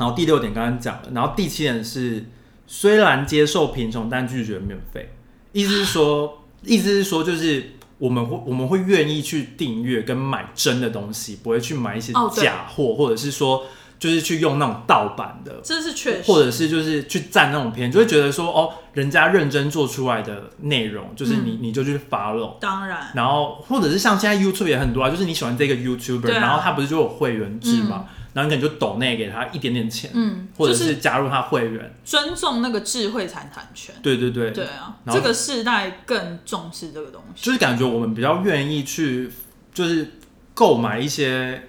[0.00, 2.24] 然后第六点刚刚讲了，然后第七点是
[2.66, 5.12] 虽然接受贫穷，但拒绝免费。
[5.52, 12.42] 意思是说， 意思是说，就是我们会我们会愿意去订阅跟买真的东西，不会去买一些哦对。
[12.42, 13.66] 假货，或者是说
[13.98, 22.58] 就是去用那种盗版的，这是确实，或者是就是去占那种便宜，就会觉得说哦，人家认真做出来的内容，就是你、你就去 follow。
[22.58, 26.40] 当然，然后，或者是像现在 YouTube 也很多啊，就是你喜欢这个 YouTuber，、对啊。
[26.40, 31.94] 然后他不是就有会员制嘛，然后你可能就抖内给他一点点钱，嗯，或者是是加入他会员。
[32.04, 33.94] 尊重那个智慧财产权。
[34.02, 37.44] 对对对，对啊，这个世代更重视这个东西。
[37.44, 39.30] 就是感觉我们比较愿意去，
[39.74, 40.06] 就是
[40.54, 41.68] 购买一些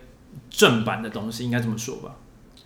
[0.50, 2.16] 正版的东西，应该这么说吧。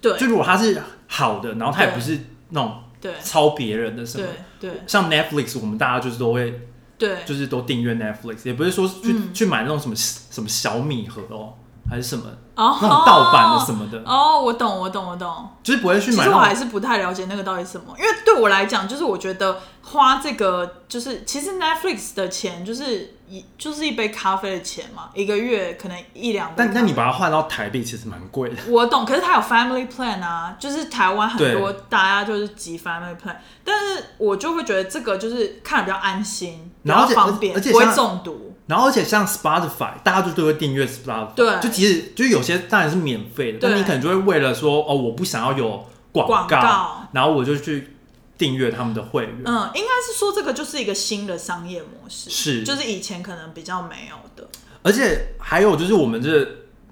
[0.01, 4.27] 对就如果它是好的，然后它也不是那种对抄别人的什么
[4.59, 6.61] 对，对像 Netflix，我们大家就是都会
[6.97, 11.55] 对，就是都订阅 Netflix，也不是说去、嗯去买那种什么什么小米盒哦，
[11.89, 12.23] 还是什么
[12.55, 15.49] 哦，那种盗版的什么的，哦，我懂，我懂，我懂。
[15.61, 16.29] 就是不会去其买其。
[16.29, 26.51] 实我还是不太了解那个到底什么，因为对我来讲，就是我觉得花这个就是其实 Netflix 的钱就是一就是一杯咖啡的钱嘛，一个月可能一两。
[26.55, 28.55] 但那你把它换到台币，其实蛮贵的。
[28.69, 38.54] 我懂，可是它有 family plan 啊，就是台湾很多大家就是集 family plan，但是我就会觉得这个就是看着比较安心，比较方便，不会而且像中毒。
[38.67, 41.59] 然后而且像 Spotify，大家就都会订阅 Spotify，对。
[41.61, 47.07] 就其实就有些当然是免费的，但你可能就会为了说哦，我不想要有广广告。
[47.11, 47.95] 然后我就去
[48.37, 49.41] 订阅他们的会员。
[49.45, 52.63] 嗯，应该是说这个就是一个新的商业模式，是。
[52.63, 54.49] 就是以前可能比较没有的。
[54.83, 56.43] 而且还有就是我们这，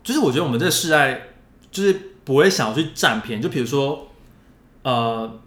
[0.03, 1.27] 就是我觉得我们这个世代
[1.71, 4.07] 就是不会想要去占便宜，就比如说，
[4.83, 5.39] 呃，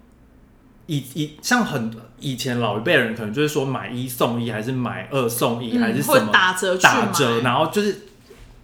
[0.87, 8.07] 以以像很以前老一辈人可能就是说买一送一，还是买二送一，嗯还是什么打折去打折，然后就是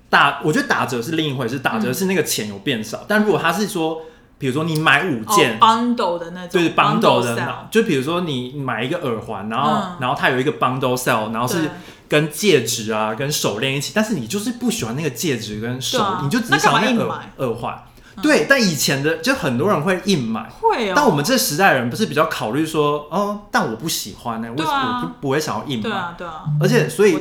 [0.10, 4.02] 打，我觉得打折是另一回事，打折嗯是那个钱有变少，但如果他是说，
[4.40, 5.60] 比如说你买五哦件。
[5.60, 11.70] bundle 的那种，对 bundle 的就比如说你买一个耳环，然后、嗯然后它有一个 bundle sell，然后是对
[12.10, 17.84] 跟戒指啊、跟手链一起，但是你就是不喜欢那个戒指跟手，对啊你就只是想要耳耳环。
[18.22, 20.94] 对，但以前的就很多人会硬买，会哦。
[20.96, 25.84] 但我们这时代人不是比较考虑说，哦，但我不喜欢呢、为什么我不不会想要硬买？
[25.84, 27.20] 对啊，对啊，而且所以。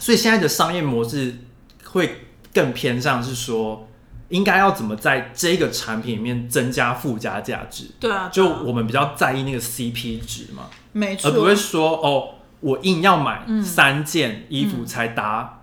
[0.00, 1.38] 所以现在的商业模式
[1.86, 3.88] 会更偏向是说，
[4.28, 7.90] 应该要怎么在这个产品里面增加附加价值。
[7.98, 12.28] 对啊，就我们比较在意那个 CP 值嘛，没错，而不会说哦，
[12.60, 13.60] 我硬要买嗯。
[13.60, 15.57] 三件衣服才打、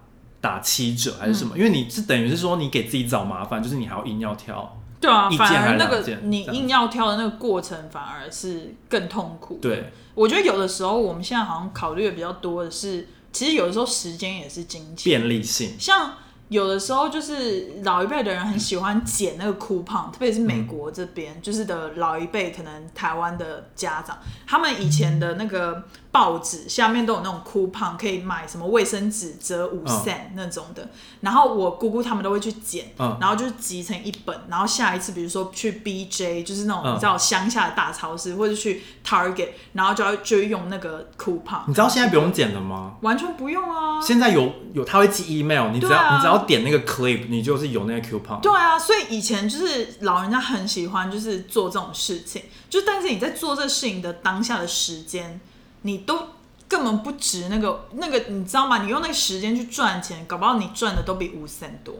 [0.45, 1.57] 打七折还是什么？
[1.57, 4.77] 因为你是等于是说你给自己找麻烦，就是你还要硬要挑。
[5.01, 15.03] 对啊反而那个你硬要挑的那个过程，反而是更痛苦。，对，我觉得有的时候我们现在好像考虑的比较多的是，其实有的时候时间也是金钱。
[15.03, 15.73] 便利性。
[15.79, 16.13] 像
[16.49, 25.83] 有的时候就是老一辈的人很喜欢捡那个 coupon，特别是美国这边，就是的老一辈，可能台湾的家长，他们以前的那个
[26.15, 30.87] 报纸下面都有那种 coupon，可以买什么卫生纸折五 cent 那种的。
[31.19, 42.95] 然后我姑姑他们都会去捡，嗯然后就是集成一本，然后下一次比如说去 BJ，就是那种嗯你知道乡下的大超市，或者去 Target，然后就要就用那个 coupon，你知道现在不用剪了吗？
[43.01, 44.01] 完全不用啊。
[44.01, 48.39] 现在有有，他会寄 email，你只要、啊你只要点那个 clip，你就是有那个 coupon。
[48.39, 55.41] 对啊，所以以前就是老人家很喜欢就是做这种事情，就但是你在做这事情的当下的时间，
[55.85, 56.19] 你都
[56.67, 58.81] 根本不值那个那个，你知道吗？
[58.81, 61.95] 你用那个时间去赚钱，搞不好你赚的都比五 cent 多，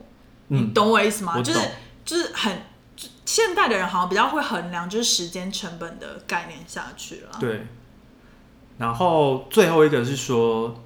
[0.47, 1.39] 你嗯，懂我意思吗？
[1.41, 1.59] 就是
[2.03, 2.63] 就是很
[2.95, 7.38] 就现代的人好像比较会衡量就是时间成本的概念下去了。
[7.39, 7.67] 对。
[8.77, 10.83] 然后最后一个是说，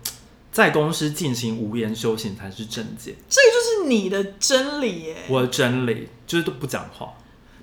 [0.52, 3.16] 在公司进行无言修行才是正解。
[3.30, 5.16] 这个就是你的真理耶。
[5.30, 7.14] 我的真理就是都不讲话，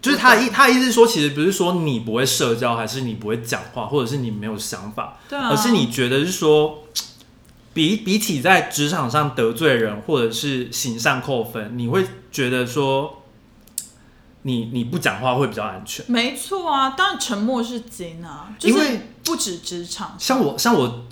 [0.03, 6.85] 就是他的意他的意思是说，其实不是说你不会社交，还是你不会讲话，或者是你没有想法，对啊，而是你觉得是说，
[7.75, 13.25] 比比起在职场上得罪人，或者是形象扣分，你会觉得说，
[14.43, 16.05] 你你不讲话会比较安全。
[16.09, 21.07] 没错啊，当然沉默是金啊，就是因为不止职场，像我像我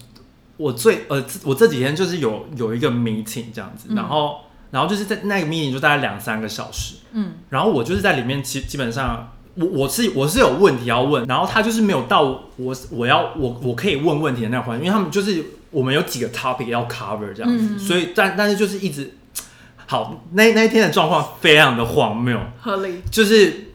[0.57, 3.97] 我最呃我这几天就是有有一个 meeting 这样子，嗯。
[3.97, 4.44] 然后
[4.75, 7.37] 然后就是在那个 meeting 就大概两三个小时，嗯。
[7.49, 9.31] 然后我就是在里面基基本上。
[9.57, 12.23] 我我是我是有问题要问，然后他就是没有到
[12.57, 19.15] 我我要我我可以问问题的那个环节，因为他们就是我们有几个 topic 要 cover 这样子，嗯所以但但是就是一直
[19.87, 23.01] 好那那一天的状况非常的荒谬，合理。
[23.13, 23.69] 就是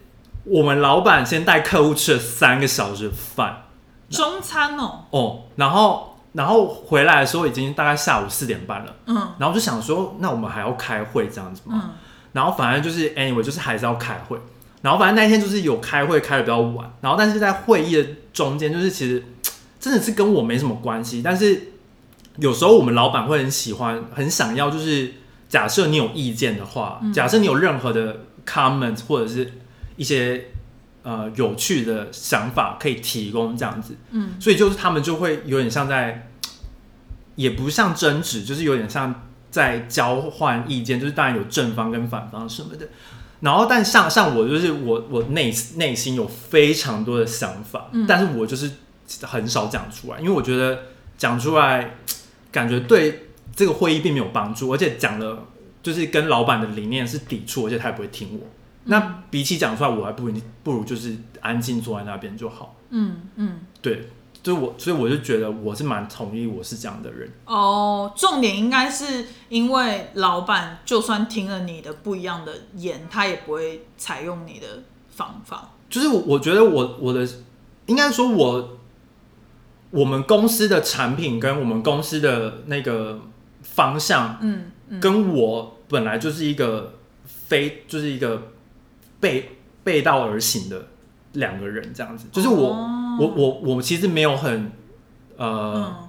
[0.43, 3.63] 我们老板先带客户吃了三个小时的饭，
[4.09, 11.81] 中餐哦，哦，然后然后回来的时候已经大概下午四点半了，嗯然后就想说，那我们还要开会这样子吗？
[11.83, 11.89] 嗯
[12.31, 14.37] 然后反正就是 anyway，就是还是要开会。
[14.83, 16.87] 然后反正那一天就是有开会，开的比较晚。
[17.01, 19.23] 然后但是在会议的中间，就是其实
[19.79, 21.23] 真的是跟我没什么关系。
[21.23, 21.71] 但是
[22.37, 25.11] 有时候我们老板会很喜欢，很想要，就是
[25.49, 29.51] 假设你有意见的话，嗯假设你有任何的 comment 或者是
[29.95, 30.49] 一些
[31.09, 33.95] 呃有趣的想法可以提供这样子。
[34.11, 36.29] 嗯所以就是他们就会有点像在，
[37.35, 42.87] 也不像争执，就是有点像在交换意见，就是当然有正方跟反方什么的。
[43.41, 48.69] 然后，但像像我就是我我内内心有非常多的想法，嗯但是我就是
[49.23, 50.77] 很少讲出来，因为我觉得
[51.17, 51.95] 讲出来
[52.51, 55.47] 感觉对这个会议并没有帮助，而且讲了
[55.81, 58.45] 就是跟老板的理念是抵触，而且他也不会听我。
[58.89, 60.33] 那比起讲出来，我还不如
[60.63, 62.75] 不如就是安静坐在那边就好。
[62.89, 63.59] 嗯嗯。
[63.81, 64.09] 对，
[64.41, 67.31] 就我，所以我就觉得我是蛮同意我是这样的人。
[67.45, 75.71] 哦，重点应该是因为老板就算听了你的不一样的言，他也不会采用你的方法。
[75.89, 77.27] 就是我我觉得我我的
[77.85, 78.77] 应该说我
[79.91, 83.19] 我们公司的产品跟我们公司的那个
[83.61, 86.93] 方向，嗯嗯，跟我本来就是一个
[87.25, 88.51] 非就是一个
[89.19, 90.87] 背背道而行的
[91.33, 92.27] 两个人这样子。
[92.31, 93.17] 就是我、哦。
[93.19, 94.71] 我我我其实没有很
[95.37, 95.73] 呃。
[95.75, 96.05] 嗯。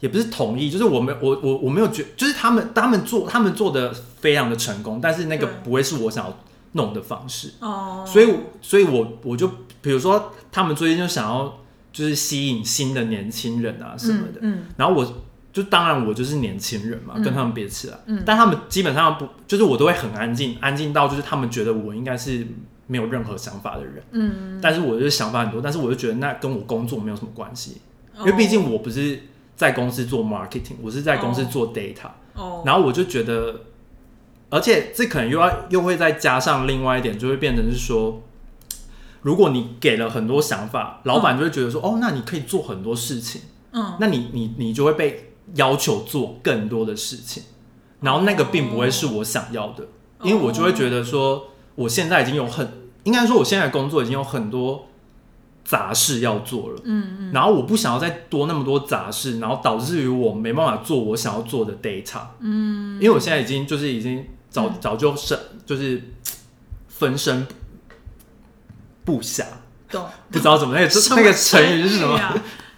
[0.00, 3.90] 也不是同意，就是我没我我我没有觉，就是他们他们做他们做的
[4.20, 6.38] 非常的成功，但是那个不会是我想要
[6.72, 8.28] 弄的方式，哦，所以
[8.60, 9.48] 所以我我就
[9.80, 14.64] 比如说他们最近就想要就是吸引新的年轻人啊什么的，嗯。
[14.76, 15.14] 然后我
[15.54, 17.22] 就当然我就是年轻人嘛，嗯。
[17.22, 18.22] 跟他们比起来，嗯。
[18.26, 22.46] 但他们基本上不就是我都会很安静，安静到就是他们觉得我应该是
[22.86, 24.58] 没有任何想法的人，嗯。
[24.60, 27.80] 但是我就是想法很多，但是我就觉得那跟我工作没有什么关系，
[28.16, 29.20] 嗯，因为毕竟我不是
[29.56, 33.60] 在公司做 marketing，我是在公司做 data，、哦，然后我就觉得，
[34.50, 38.20] 而且这可能又要又会再加上另外一点，就会变成是说，
[39.22, 43.42] 如果你给了很多想法，老板就会觉得说，哦，那你可以做很多事情，
[43.72, 43.94] 嗯。
[44.00, 47.42] 那你你你就会被要求做更多的事情，
[48.00, 49.86] 然后那个并不会是我想要的，
[50.22, 52.66] 因为我就会觉得说，我现在已经有很，
[53.04, 54.88] 应该说我现在工作已经有很多
[55.64, 56.80] 杂事要做了。
[56.84, 57.32] 嗯嗯。
[57.32, 62.20] 然后我不想要再多那么多杂事，然后导致于我没办法做我想要做的 data。
[62.40, 64.74] 嗯，因为我现在已经就是已经早、嗯。
[64.80, 66.02] 早就是就是
[66.88, 67.46] 分身
[69.04, 69.44] 不暇，
[69.90, 72.18] 懂，不知道怎么那个什那个成语是什么？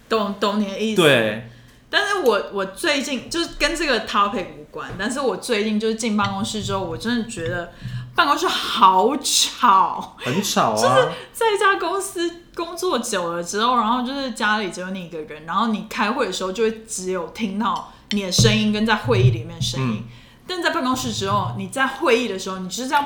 [0.09, 1.01] 懂懂你的意思。
[1.01, 1.49] 对，
[1.89, 7.71] 但是我我最近就是跟这个 topic 无关，但是我最近就是进办公室之后，我真的觉得
[8.15, 10.15] 办公室好吵。
[10.17, 10.75] 很吵啊。
[10.75, 19.87] 就是在一家公司工作久了之后，然后就是家里只有你一个人，然后你开会的时候就会只有听到你的声音跟在会议里面的声音。
[19.97, 20.03] 嗯
[20.49, 23.05] 但在办公室之后，你在会议的时候，你就是要，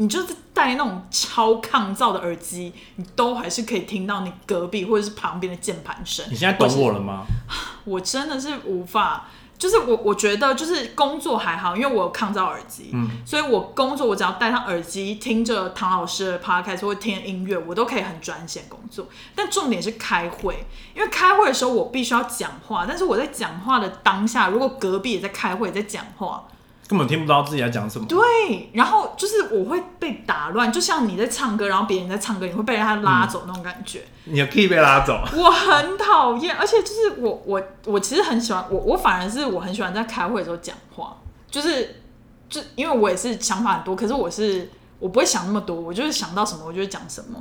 [0.00, 6.24] 你就是戴那种超抗噪的耳机，你都还是可以听到你隔壁或者是旁边的键盘声。
[6.30, 7.26] 你现在懂我了吗？
[7.84, 9.26] 我真的是无法，
[9.58, 19.06] 就是我我觉得就是工作还好，因为我有抗噪耳机，嗯所以我工作我只要戴上耳机，听着唐老师的 podcast 或听音乐，我都可以很专心工作。
[19.34, 20.64] 但重点是开会，
[20.96, 26.44] 因为开会的时候我必须要讲话，但是我在讲话的当下，如果隔壁也在开会也在讲话，
[26.90, 28.04] 根本听不到自己在讲什么。
[28.08, 34.02] 对，然后就是我会被打乱，就像你在唱歌，然后别人在唱歌，你会被他拉走那种感觉。
[34.24, 41.16] 你的 key 被拉走，我很讨厌，而且就是我我我其实很喜欢我我反而是我很喜欢在开会的时候讲话，
[41.48, 42.02] 就是
[42.48, 44.68] 就因为我也是想法很多，可是我是
[44.98, 47.40] 我不会想那么多，我就是想到什么我就会讲什么，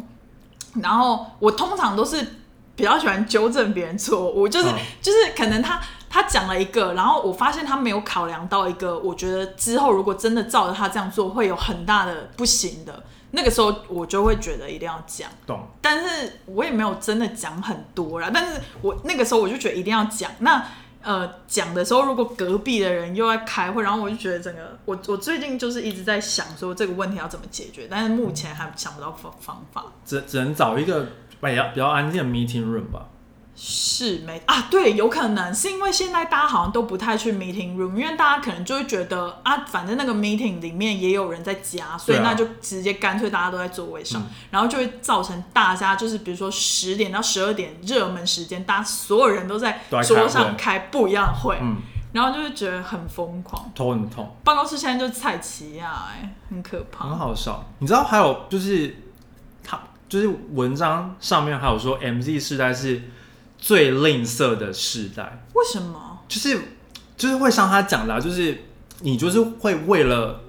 [0.75, 2.23] 然后我通常都是
[2.75, 15.29] 比较喜欢纠正别人错误，就是、嗯就是可能他他讲了一个，然后我发现他没有考量到一个，我觉得之后如果真的照着他这样做会有很大的不行的，那个时候我就会觉得一定要讲。
[15.45, 15.67] 懂？
[15.81, 20.31] 但是我也没有真的讲很多啦，但是我那个时候我就觉得一定要讲。
[20.39, 20.65] 那
[21.01, 29.85] 呃讲的时候，如果隔壁的人又在开会，然后我就觉得整个我我最近就是一直在想说这个问题要怎么解决，但是目前还想不到方方法。
[30.03, 31.07] 只只能找一个
[31.39, 33.05] 比较比较安静的 meeting room 吧。
[33.61, 34.67] 是没啊？
[34.71, 51.75] 对，有可能是因为现在大家好像都不太去 meeting room，因为大家可能就会觉得啊，反正那个 meeting 里面也有人在家，所以那就直接干脆大家都在座位上，嗯然后就会造成大家就是比如说十点到十二点热门时间，大家所有人都在桌上开不一样的会，嗯，
[52.13, 53.69] 然后就会觉得很疯狂。
[53.75, 57.09] 头很痛，办公室现在就是菜奇亚，哎，很可怕。
[57.09, 57.61] 很好笑。
[57.79, 58.95] 你知道还有就是
[59.61, 63.01] 他就是文章上面还有说 MZ 世代是
[63.59, 66.19] 最吝啬的世代，为什么？
[66.27, 66.59] 就是
[67.17, 68.65] 就是会像他讲的、啊，就是
[69.01, 70.41] 你就是会为了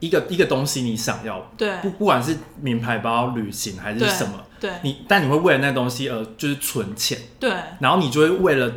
[0.00, 1.76] 一个一个东西你想要，对。
[1.82, 8.70] 不不管是名牌包、旅行还是什么，对你但你会为了那东西而就是存钱，对，然后你就会为了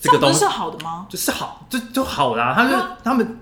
[0.00, 1.06] 这个东西是好的吗？
[1.08, 2.98] 就是好，就就好啦、他就啊。
[3.02, 3.38] 他们，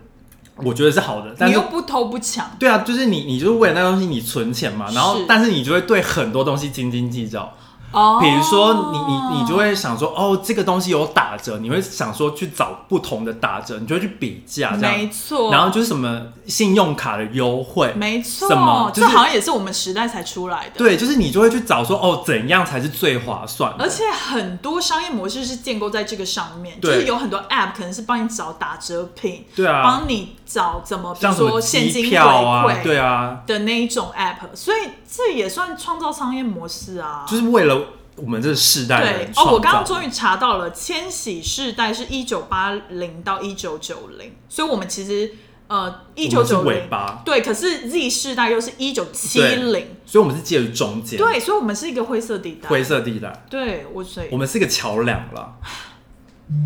[0.56, 5.24] 我觉得是好的，但是你又不偷不抢，对啊，就是你你就是为了那东西你存钱嘛，然后是。
[5.28, 7.52] 但是你就会对很多东西斤斤计较，
[7.90, 37.26] 哦，比如说你你你就会想说哦这个东西有打折，你会想说去找不同的打折，你就会去比价这样，没错，然后就是什么信用卡的优惠，没错，什么就是这好像也是我们时代才出来的。，对，就是你就会去找说哦怎样才是最划算，而且很多商业模式是建构在这个上面，就是有很多 App 可能是帮你找打折品，对啊，帮你找怎么，比如说现金回票啊，馈对啊，的那一种 App，所以这也算创造商业模式啊。
[37.28, 37.78] 就是为了
[38.16, 45.30] 我们这个世代的对哦，我刚刚终于查到了，千禧世代是一九八零到一九九零，所以我们其实
[45.66, 52.68] 呃一九九零尾巴，对，可是 Z 世代又是一九七零，所以我们是介于中间，对，所以我们是一个灰色地带。
[52.70, 55.56] 灰色地带，对，我所以我们是一个桥梁啦。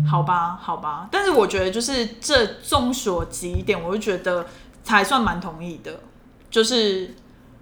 [0.09, 4.45] 好吧，好吧，但是我觉得就是这众所几点，我就觉得
[4.85, 5.99] 还算蛮同意的，
[6.49, 7.13] 就是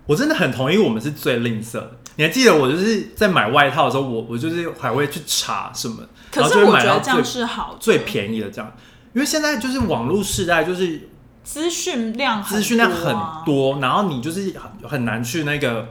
[0.06, 1.92] 我真的很同意，我们是最吝啬的。
[2.18, 8.72] 你还记得我就是在买外套的时候，我我就是还会去查什么，可是我觉得这样是好的，最便宜的这样。
[9.14, 11.10] 因为现在就是网络时代，就是
[11.44, 13.16] 资讯量很资讯量很
[13.46, 15.88] 多，然后你就是很很难去那个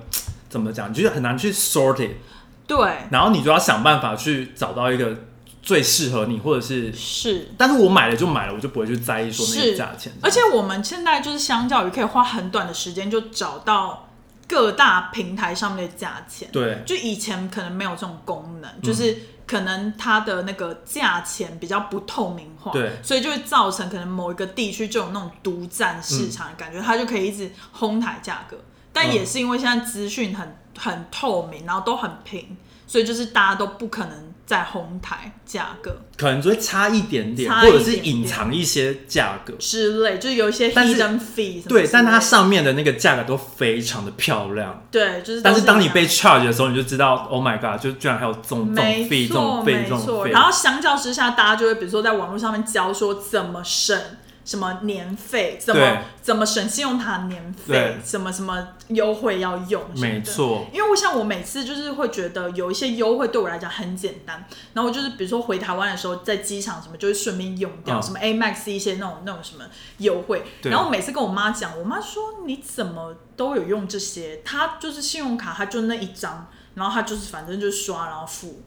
[0.48, 2.12] 怎么讲，就是很难去 sort it，
[2.66, 5.16] 对，然后你就要想办法去找到一个
[5.62, 7.50] 最适合你，或者是，是。
[7.58, 10.12] 但是我买了就买了，我就不会去在意说那个价钱。
[10.22, 14.08] 而且我们现在就是相较于可以花很短的时间就找到
[14.48, 16.82] 各大平台上面的价钱，对。
[16.86, 18.61] 就以前可能没有这种功嗯。
[18.62, 22.92] 能，就是可能它的那个价钱比较不透明化，对。
[23.02, 28.56] 所以就会造成可能某一个地区就有那种独占市场的感觉，它就可以一直哄抬价格。
[28.92, 29.12] 但嗯。
[29.12, 32.56] 也是因为现在资讯很很透明，然后都很平，
[32.86, 39.53] 所以就是大家都不可能再哄抬价格可能就会差一点点，或者是隐藏一些价格。
[39.61, 44.82] 之类，就是有一些但是 hidden fee 对，但它上面的那个价格都非常的漂亮。
[44.90, 50.32] 对，就是都但是当你被 charge 的时候，你就知道，Oh my god，就居然还有这种这种没费、这种费、这种，费。
[50.32, 53.96] 然后相较之下，大家就会比如说在网络上面教说怎么省
[54.45, 60.20] 什么年费，怎么怎么省信用卡年费，什么什么优惠要用，没。
[60.22, 68.03] 错，因为我想，我每次就是会觉得有一些优惠对我来讲很简单，然后我就是比如说回台湾的时候，在机场什么就会顺便用掉，嗯。
[68.03, 69.64] 什么 Amex 一些那种那种什么
[69.99, 78.62] 优惠，然后每次跟我妈讲，我妈说你怎么都有用这些，她就是信用卡，她就那一张，然后她就是反正就刷然后付，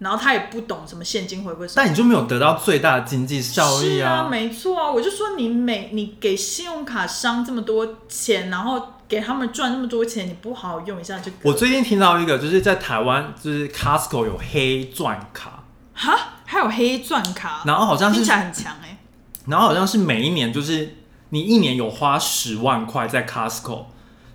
[0.00, 1.72] 然后他也不懂什么现金回馈。
[1.76, 11.36] 但你就没有得到最大的经济效益是啊，没错啊，我就说你每你给信用卡商这么多钱，然后给他们赚那么多钱，你不好好用一下这个。
[11.42, 18.98] 我最近听到一个，就是在台湾，就是 Costco 有黑钻卡，哈，还有黑钻卡，然后好像是听起来很强哎、
[19.46, 20.96] 然后好像是每一年就是
[21.30, 23.84] 你一年有花十万块在 Costco，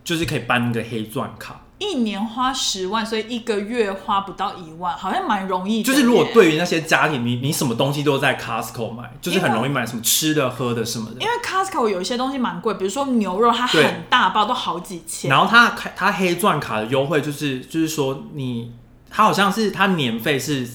[0.04, 1.62] 就是可以办那个黑钻卡。
[1.78, 5.84] 一年花十万，所以一个月花不到一万，好像蛮容易。
[5.84, 11.28] 就是如果对于那些家庭，你你什么东西都在 Costco 买，就是很容易买什么吃的、喝的什么的因。
[11.28, 15.30] 为 Costco 有一些东西蛮贵，比如说牛肉，它很大包，都好几千。
[15.30, 18.72] 然后它它黑钻卡的优惠就是就是说你
[19.10, 20.66] 它好像是它年费是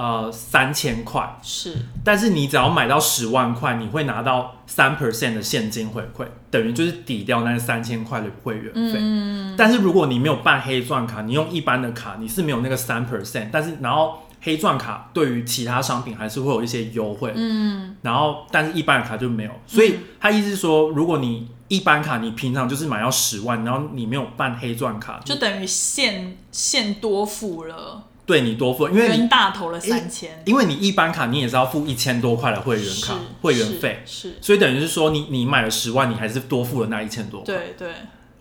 [0.00, 1.76] 呃三千块，是。
[2.02, 8.98] 但是你只要买到十万块，你会拿到三 percent 的现金回馈，等于就是抵掉那三千块的会员费。
[8.98, 37.46] 嗯，但是如果你没有办黑钻卡，你用一般的卡，你是没有那个三 percent，但是然后黑钻卡对于其他商品还是会有一些优惠，嗯，然后但是一般的卡就没有，所以他意思是说，如果你一般卡你平常就是买到十万，然后你没有办黑钻卡，就等于现现多付了，对你多付，因为大头了三千，因为你一般卡你也是要付一千多块的会员卡会员费，是，所以等于是说你你买了十万，你还是多付了那一千多块。
[37.46, 37.92] 对对。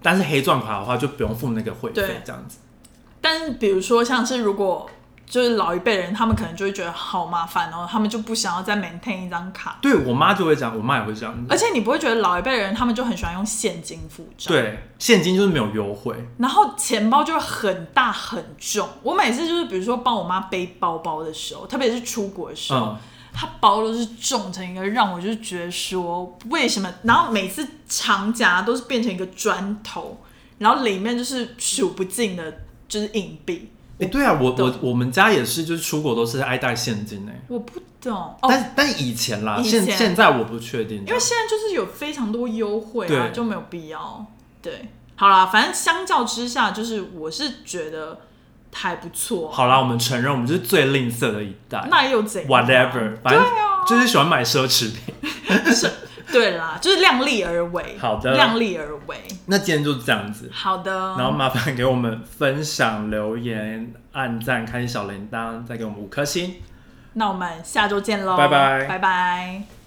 [0.03, 2.59] 但是黑钻卡的话就不用付那个会费这样子。
[3.19, 4.87] 但是比如说像是如果
[5.29, 9.77] 就是老一辈人，他们可能就会觉得好麻烦哦，他们就不想要再 maintain 一张卡。
[9.79, 11.45] 对我妈就会这样，我妈也会这样。
[11.47, 16.15] 而且你不会觉得老一辈人他们就很喜欢用现金付账，，对，现金就是没有优惠。
[16.39, 18.89] 然后钱包就会很大很重。
[19.03, 22.97] 我每次就是比如说帮我妈背包包的时候，特别是出国的时候，嗯，
[23.31, 30.19] 她包都是重成一个让我就觉得说为什么，然后每次长夹都是变成一个砖头，
[30.57, 32.51] 然后里面就是数不尽的，
[32.87, 33.69] 就是硬币。
[33.99, 40.99] 哎、对啊，我懂我我们家也是，就是出国都是爱带现金哎、我不懂哦，但但以前啦，现现在我不确定。
[40.99, 44.25] 因为现在就是有非常多优惠啊，就没有必要。
[44.61, 48.21] 对，好啦，反正相较之下，就是我是觉得
[48.73, 49.51] 还不错。
[49.51, 51.85] 好啦，我们承认我们就是最吝啬的一代。
[51.91, 53.45] 那又怎样 whatever，反啊，
[53.85, 55.13] 就是喜欢买奢侈品。
[56.33, 57.97] 对啦，就是量力而为。
[57.99, 59.17] 好的量力而为。
[59.47, 66.55] 那今天就是这样子，好的，然后麻烦给我们分享、留言、按赞、开小铃铛，再给我们五颗星。
[67.13, 69.78] 那我们下周见喽，拜拜拜拜。